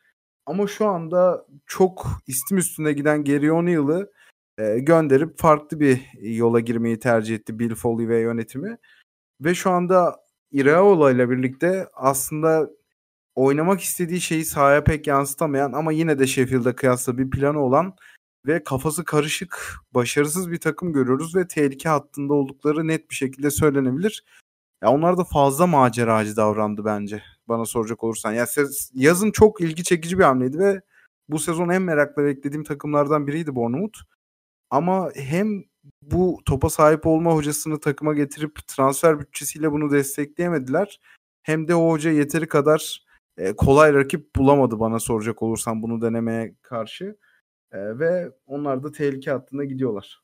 Ama 0.46 0.66
şu 0.66 0.86
anda 0.86 1.46
çok 1.66 2.06
istim 2.26 2.58
üstünde 2.58 2.92
giden 2.92 3.24
Gary 3.24 3.50
O'Neill'ı 3.50 4.12
e, 4.58 4.78
gönderip 4.78 5.38
farklı 5.38 5.80
bir 5.80 6.00
yola 6.20 6.60
girmeyi 6.60 6.98
tercih 6.98 7.34
etti 7.34 7.58
Bill 7.58 7.74
Foley 7.74 8.08
ve 8.08 8.20
yönetimi. 8.20 8.78
Ve 9.40 9.54
şu 9.54 9.70
anda 9.70 10.16
Iraola 10.52 11.10
ile 11.10 11.30
birlikte 11.30 11.88
aslında 11.94 12.70
oynamak 13.34 13.80
istediği 13.80 14.20
şeyi 14.20 14.44
sahaya 14.44 14.84
pek 14.84 15.06
yansıtamayan 15.06 15.72
ama 15.72 15.92
yine 15.92 16.18
de 16.18 16.26
Sheffield'a 16.26 16.76
kıyasla 16.76 17.18
bir 17.18 17.30
planı 17.30 17.60
olan 17.60 17.94
ve 18.46 18.64
kafası 18.64 19.04
karışık, 19.04 19.76
başarısız 19.94 20.50
bir 20.50 20.60
takım 20.60 20.92
görüyoruz 20.92 21.36
ve 21.36 21.48
tehlike 21.48 21.88
hattında 21.88 22.34
oldukları 22.34 22.88
net 22.88 23.10
bir 23.10 23.14
şekilde 23.14 23.50
söylenebilir. 23.50 24.24
Ya 24.82 24.90
onlar 24.90 25.18
da 25.18 25.24
fazla 25.24 25.66
maceracı 25.66 26.36
davrandı 26.36 26.84
bence 26.84 27.22
bana 27.48 27.64
soracak 27.64 28.04
olursan. 28.04 28.32
Ya 28.32 28.46
yazın 28.94 29.30
çok 29.30 29.60
ilgi 29.60 29.84
çekici 29.84 30.18
bir 30.18 30.24
hamleydi 30.24 30.58
ve 30.58 30.80
bu 31.28 31.38
sezon 31.38 31.68
en 31.68 31.82
merakla 31.82 32.24
beklediğim 32.24 32.64
takımlardan 32.64 33.26
biriydi 33.26 33.54
Bournemouth. 33.54 33.98
Ama 34.70 35.10
hem 35.14 35.64
bu 36.02 36.40
topa 36.44 36.70
sahip 36.70 37.06
olma 37.06 37.34
hocasını 37.34 37.80
takıma 37.80 38.14
getirip 38.14 38.66
transfer 38.66 39.20
bütçesiyle 39.20 39.72
bunu 39.72 39.90
destekleyemediler. 39.90 41.00
Hem 41.42 41.68
de 41.68 41.74
o 41.74 41.90
hoca 41.90 42.10
yeteri 42.10 42.48
kadar 42.48 43.06
e, 43.36 43.52
kolay 43.56 43.94
rakip 43.94 44.36
bulamadı 44.36 44.80
bana 44.80 44.98
soracak 44.98 45.42
olursan 45.42 45.82
bunu 45.82 46.02
denemeye 46.02 46.54
karşı. 46.62 47.16
E, 47.72 47.98
ve 47.98 48.30
onlar 48.46 48.82
da 48.82 48.92
tehlike 48.92 49.30
hattında 49.30 49.64
gidiyorlar. 49.64 50.22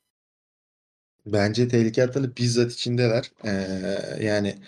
Bence 1.26 1.68
tehlike 1.68 2.02
hattında 2.02 2.36
bizzat 2.36 2.72
içindeler. 2.72 3.32
Ee, 3.44 4.24
yani 4.24 4.58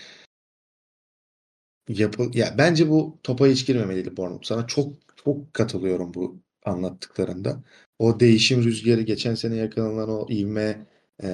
yapı 1.88 2.30
ya 2.34 2.54
bence 2.58 2.88
bu 2.88 3.18
topa 3.22 3.46
hiç 3.46 3.66
girmemeliydi 3.66 4.16
Bournemouth. 4.16 4.46
Sana 4.46 4.66
çok 4.66 4.94
çok 5.24 5.54
katılıyorum 5.54 6.14
bu 6.14 6.40
anlattıklarında. 6.64 7.62
O 7.98 8.20
değişim 8.20 8.64
rüzgarı 8.64 9.00
geçen 9.00 9.34
sene 9.34 9.56
yakalanan 9.56 10.08
o 10.08 10.26
ivme 10.30 10.86
e, 11.22 11.28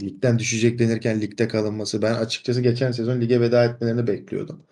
ligden 0.00 0.38
düşecek 0.38 0.78
denirken 0.78 1.20
ligde 1.20 1.48
kalınması. 1.48 2.02
Ben 2.02 2.14
açıkçası 2.14 2.60
geçen 2.60 2.92
sezon 2.92 3.20
lige 3.20 3.40
veda 3.40 3.64
etmelerini 3.64 4.06
bekliyordum. 4.06 4.62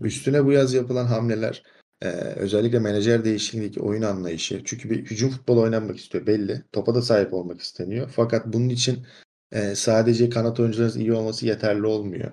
Üstüne 0.00 0.44
bu 0.44 0.52
yaz 0.52 0.74
yapılan 0.74 1.06
hamleler 1.06 1.62
ee, 2.02 2.08
özellikle 2.36 2.78
menajer 2.78 3.24
değişikliğindeki 3.24 3.80
oyun 3.80 4.02
anlayışı. 4.02 4.62
Çünkü 4.64 4.90
bir 4.90 5.04
hücum 5.04 5.30
futbolu 5.30 5.60
oynanmak 5.60 5.98
istiyor 5.98 6.26
belli. 6.26 6.62
Topa 6.72 6.94
da 6.94 7.02
sahip 7.02 7.34
olmak 7.34 7.60
isteniyor. 7.60 8.10
Fakat 8.16 8.46
bunun 8.46 8.68
için 8.68 9.06
e, 9.52 9.74
sadece 9.74 10.30
kanat 10.30 10.60
oyuncularınız 10.60 10.96
iyi 10.96 11.12
olması 11.12 11.46
yeterli 11.46 11.86
olmuyor. 11.86 12.30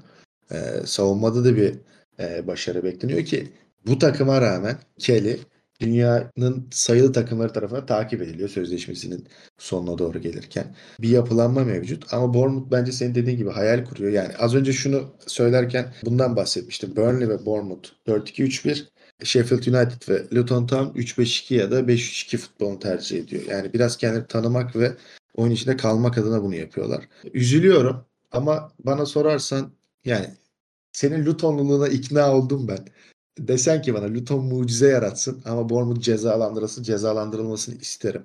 E, 0.51 0.57
savunmada 0.86 1.45
da 1.45 1.55
bir 1.55 1.76
e, 2.20 2.47
başarı 2.47 2.84
bekleniyor 2.84 3.26
ki 3.26 3.53
bu 3.88 3.99
takıma 3.99 4.41
rağmen 4.41 4.78
Kelly 4.99 5.39
dünyanın 5.80 6.68
sayılı 6.72 7.13
takımları 7.13 7.53
tarafından 7.53 7.86
takip 7.86 8.22
ediliyor 8.22 8.49
sözleşmesinin 8.49 9.28
sonuna 9.57 9.97
doğru 9.97 10.20
gelirken. 10.20 10.76
Bir 11.01 11.09
yapılanma 11.09 11.63
mevcut 11.63 12.13
ama 12.13 12.34
Bournemouth 12.34 12.72
bence 12.72 12.91
senin 12.91 13.16
dediğin 13.16 13.38
gibi 13.38 13.49
hayal 13.49 13.86
kuruyor. 13.86 14.11
Yani 14.11 14.38
az 14.38 14.55
önce 14.55 14.74
şunu 14.74 15.03
söylerken 15.28 15.93
bundan 16.05 16.36
bahsetmiştim. 16.36 16.95
Burnley 16.95 17.30
ve 17.30 17.45
Bournemouth 17.45 17.89
4-2-3-1 18.07 18.86
Sheffield 19.24 19.66
United 19.68 20.09
ve 20.09 20.36
Luton 20.36 20.68
Town 20.68 20.99
3-5-2 20.99 21.53
ya 21.53 21.72
da 21.72 21.80
5-3-2 21.80 22.38
futbolunu 22.38 22.80
tercih 22.80 23.20
ediyor. 23.20 23.43
Yani 23.49 23.74
biraz 23.74 23.97
kendini 23.97 24.28
tanımak 24.28 24.76
ve 24.76 24.93
oyun 25.36 25.51
içinde 25.51 25.78
kalmak 25.78 26.18
adına 26.18 26.43
bunu 26.43 26.55
yapıyorlar. 26.55 27.09
Üzülüyorum 27.34 28.05
ama 28.32 28.72
bana 28.80 29.05
sorarsan 29.05 29.72
yani 30.05 30.28
senin 30.91 31.26
Lutonluluğuna 31.26 31.88
ikna 31.88 32.36
oldum 32.36 32.68
ben. 32.68 32.88
Desen 33.39 33.82
ki 33.82 33.93
bana 33.93 34.13
Luton 34.13 34.45
mucize 34.45 34.88
yaratsın 34.88 35.41
ama 35.45 35.70
Bournemouth 35.70 36.01
cezalandırılsın, 36.01 36.84
cezalandırılmasını 36.84 37.76
isterim. 37.76 38.24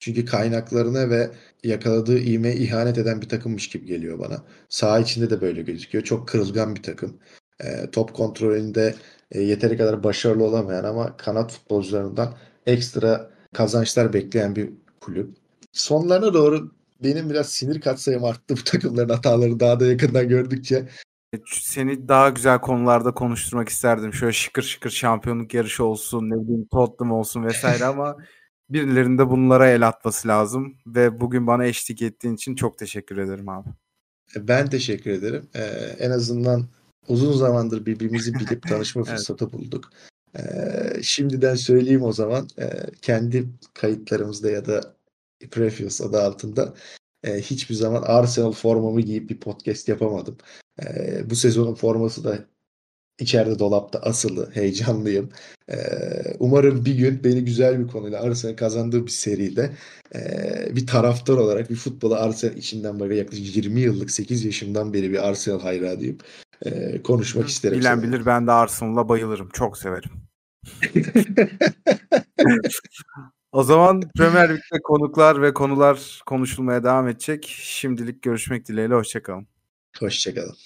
Çünkü 0.00 0.24
kaynaklarına 0.24 1.10
ve 1.10 1.30
yakaladığı 1.64 2.18
iğme 2.18 2.56
ihanet 2.56 2.98
eden 2.98 3.22
bir 3.22 3.28
takımmış 3.28 3.68
gibi 3.68 3.86
geliyor 3.86 4.18
bana. 4.18 4.44
Saha 4.68 5.00
içinde 5.00 5.30
de 5.30 5.40
böyle 5.40 5.62
gözüküyor. 5.62 6.04
Çok 6.04 6.28
kırılgan 6.28 6.76
bir 6.76 6.82
takım. 6.82 7.16
E, 7.60 7.90
top 7.90 8.14
kontrolünde 8.14 8.94
e, 9.32 9.40
yeteri 9.40 9.76
kadar 9.76 10.04
başarılı 10.04 10.44
olamayan 10.44 10.84
ama 10.84 11.16
kanat 11.16 11.52
futbolcularından 11.52 12.34
ekstra 12.66 13.30
kazançlar 13.54 14.12
bekleyen 14.12 14.56
bir 14.56 14.70
kulüp. 15.00 15.36
Sonlarına 15.72 16.34
doğru 16.34 16.72
benim 17.04 17.30
biraz 17.30 17.48
sinir 17.48 17.80
katsayım 17.80 18.24
arttı 18.24 18.56
bu 18.56 18.64
takımların 18.64 19.08
hataları 19.08 19.60
daha 19.60 19.80
da 19.80 19.86
yakından 19.86 20.28
gördükçe. 20.28 20.88
Seni 21.46 22.08
daha 22.08 22.28
güzel 22.28 22.60
konularda 22.60 23.14
konuşturmak 23.14 23.68
isterdim. 23.68 24.14
Şöyle 24.14 24.32
şıkır 24.32 24.62
şıkır 24.62 24.90
şampiyonluk 24.90 25.54
yarışı 25.54 25.84
olsun, 25.84 26.30
ne 26.30 26.42
bileyim 26.42 26.68
Tottenham 26.70 27.12
olsun 27.12 27.44
vesaire 27.44 27.84
ama 27.84 28.16
birilerinde 28.70 29.30
bunlara 29.30 29.68
el 29.70 29.88
atması 29.88 30.28
lazım 30.28 30.74
ve 30.86 31.20
bugün 31.20 31.46
bana 31.46 31.64
eşlik 31.66 32.02
ettiğin 32.02 32.34
için 32.34 32.54
çok 32.54 32.78
teşekkür 32.78 33.18
ederim 33.18 33.48
abi. 33.48 33.68
Ben 34.36 34.70
teşekkür 34.70 35.10
ederim. 35.10 35.48
Ee, 35.54 35.60
en 35.98 36.10
azından 36.10 36.68
uzun 37.08 37.32
zamandır 37.32 37.86
birbirimizi 37.86 38.34
bilip 38.34 38.62
tanışma 38.68 39.02
evet. 39.02 39.10
fırsatı 39.10 39.52
bulduk. 39.52 39.90
Ee, 40.38 40.42
şimdiden 41.02 41.54
söyleyeyim 41.54 42.02
o 42.02 42.12
zaman 42.12 42.48
e, 42.58 42.70
kendi 43.02 43.46
kayıtlarımızda 43.74 44.50
ya 44.50 44.66
da 44.66 44.94
Previous 45.50 46.00
adı 46.00 46.22
altında 46.22 46.74
e, 47.24 47.40
hiçbir 47.40 47.74
zaman 47.74 48.02
Arsenal 48.02 48.52
formamı 48.52 49.00
giyip 49.00 49.30
bir 49.30 49.40
podcast 49.40 49.88
yapamadım. 49.88 50.36
E, 50.82 51.30
bu 51.30 51.36
sezonun 51.36 51.74
forması 51.74 52.24
da 52.24 52.44
içeride 53.18 53.58
dolapta 53.58 53.98
asılı. 53.98 54.50
Heyecanlıyım. 54.54 55.30
E, 55.70 55.76
umarım 56.38 56.84
bir 56.84 56.94
gün 56.94 57.24
beni 57.24 57.44
güzel 57.44 57.80
bir 57.80 57.88
konuyla 57.88 58.22
Arsenal 58.22 58.56
kazandığı 58.56 59.06
bir 59.06 59.10
seride 59.10 59.70
e, 60.14 60.76
bir 60.76 60.86
taraftar 60.86 61.34
olarak 61.34 61.70
bir 61.70 61.76
futbolu 61.76 62.14
Arsenal 62.14 62.56
içinden 62.56 63.00
böyle 63.00 63.16
yaklaşık 63.16 63.56
20 63.56 63.80
yıllık 63.80 64.10
8 64.10 64.44
yaşımdan 64.44 64.94
beri 64.94 65.10
bir 65.10 65.28
Arsenal 65.28 65.60
hayranıyım. 65.60 66.18
E, 66.64 67.02
konuşmak 67.02 67.44
Hı, 67.44 67.48
isterim. 67.48 67.78
Bilen 67.80 67.94
sana. 67.94 68.02
bilir 68.02 68.26
ben 68.26 68.46
de 68.46 68.52
Arsenal'a 68.52 69.08
bayılırım. 69.08 69.48
Çok 69.52 69.78
severim. 69.78 70.10
O 73.52 73.62
zaman 73.62 74.02
Premier 74.16 74.48
Lig'de 74.48 74.78
konuklar 74.84 75.42
ve 75.42 75.54
konular 75.54 76.22
konuşulmaya 76.26 76.84
devam 76.84 77.08
edecek. 77.08 77.46
Şimdilik 77.62 78.22
görüşmek 78.22 78.68
dileğiyle. 78.68 78.94
Hoşçakalın. 78.94 79.46
Hoşçakalın. 80.00 80.56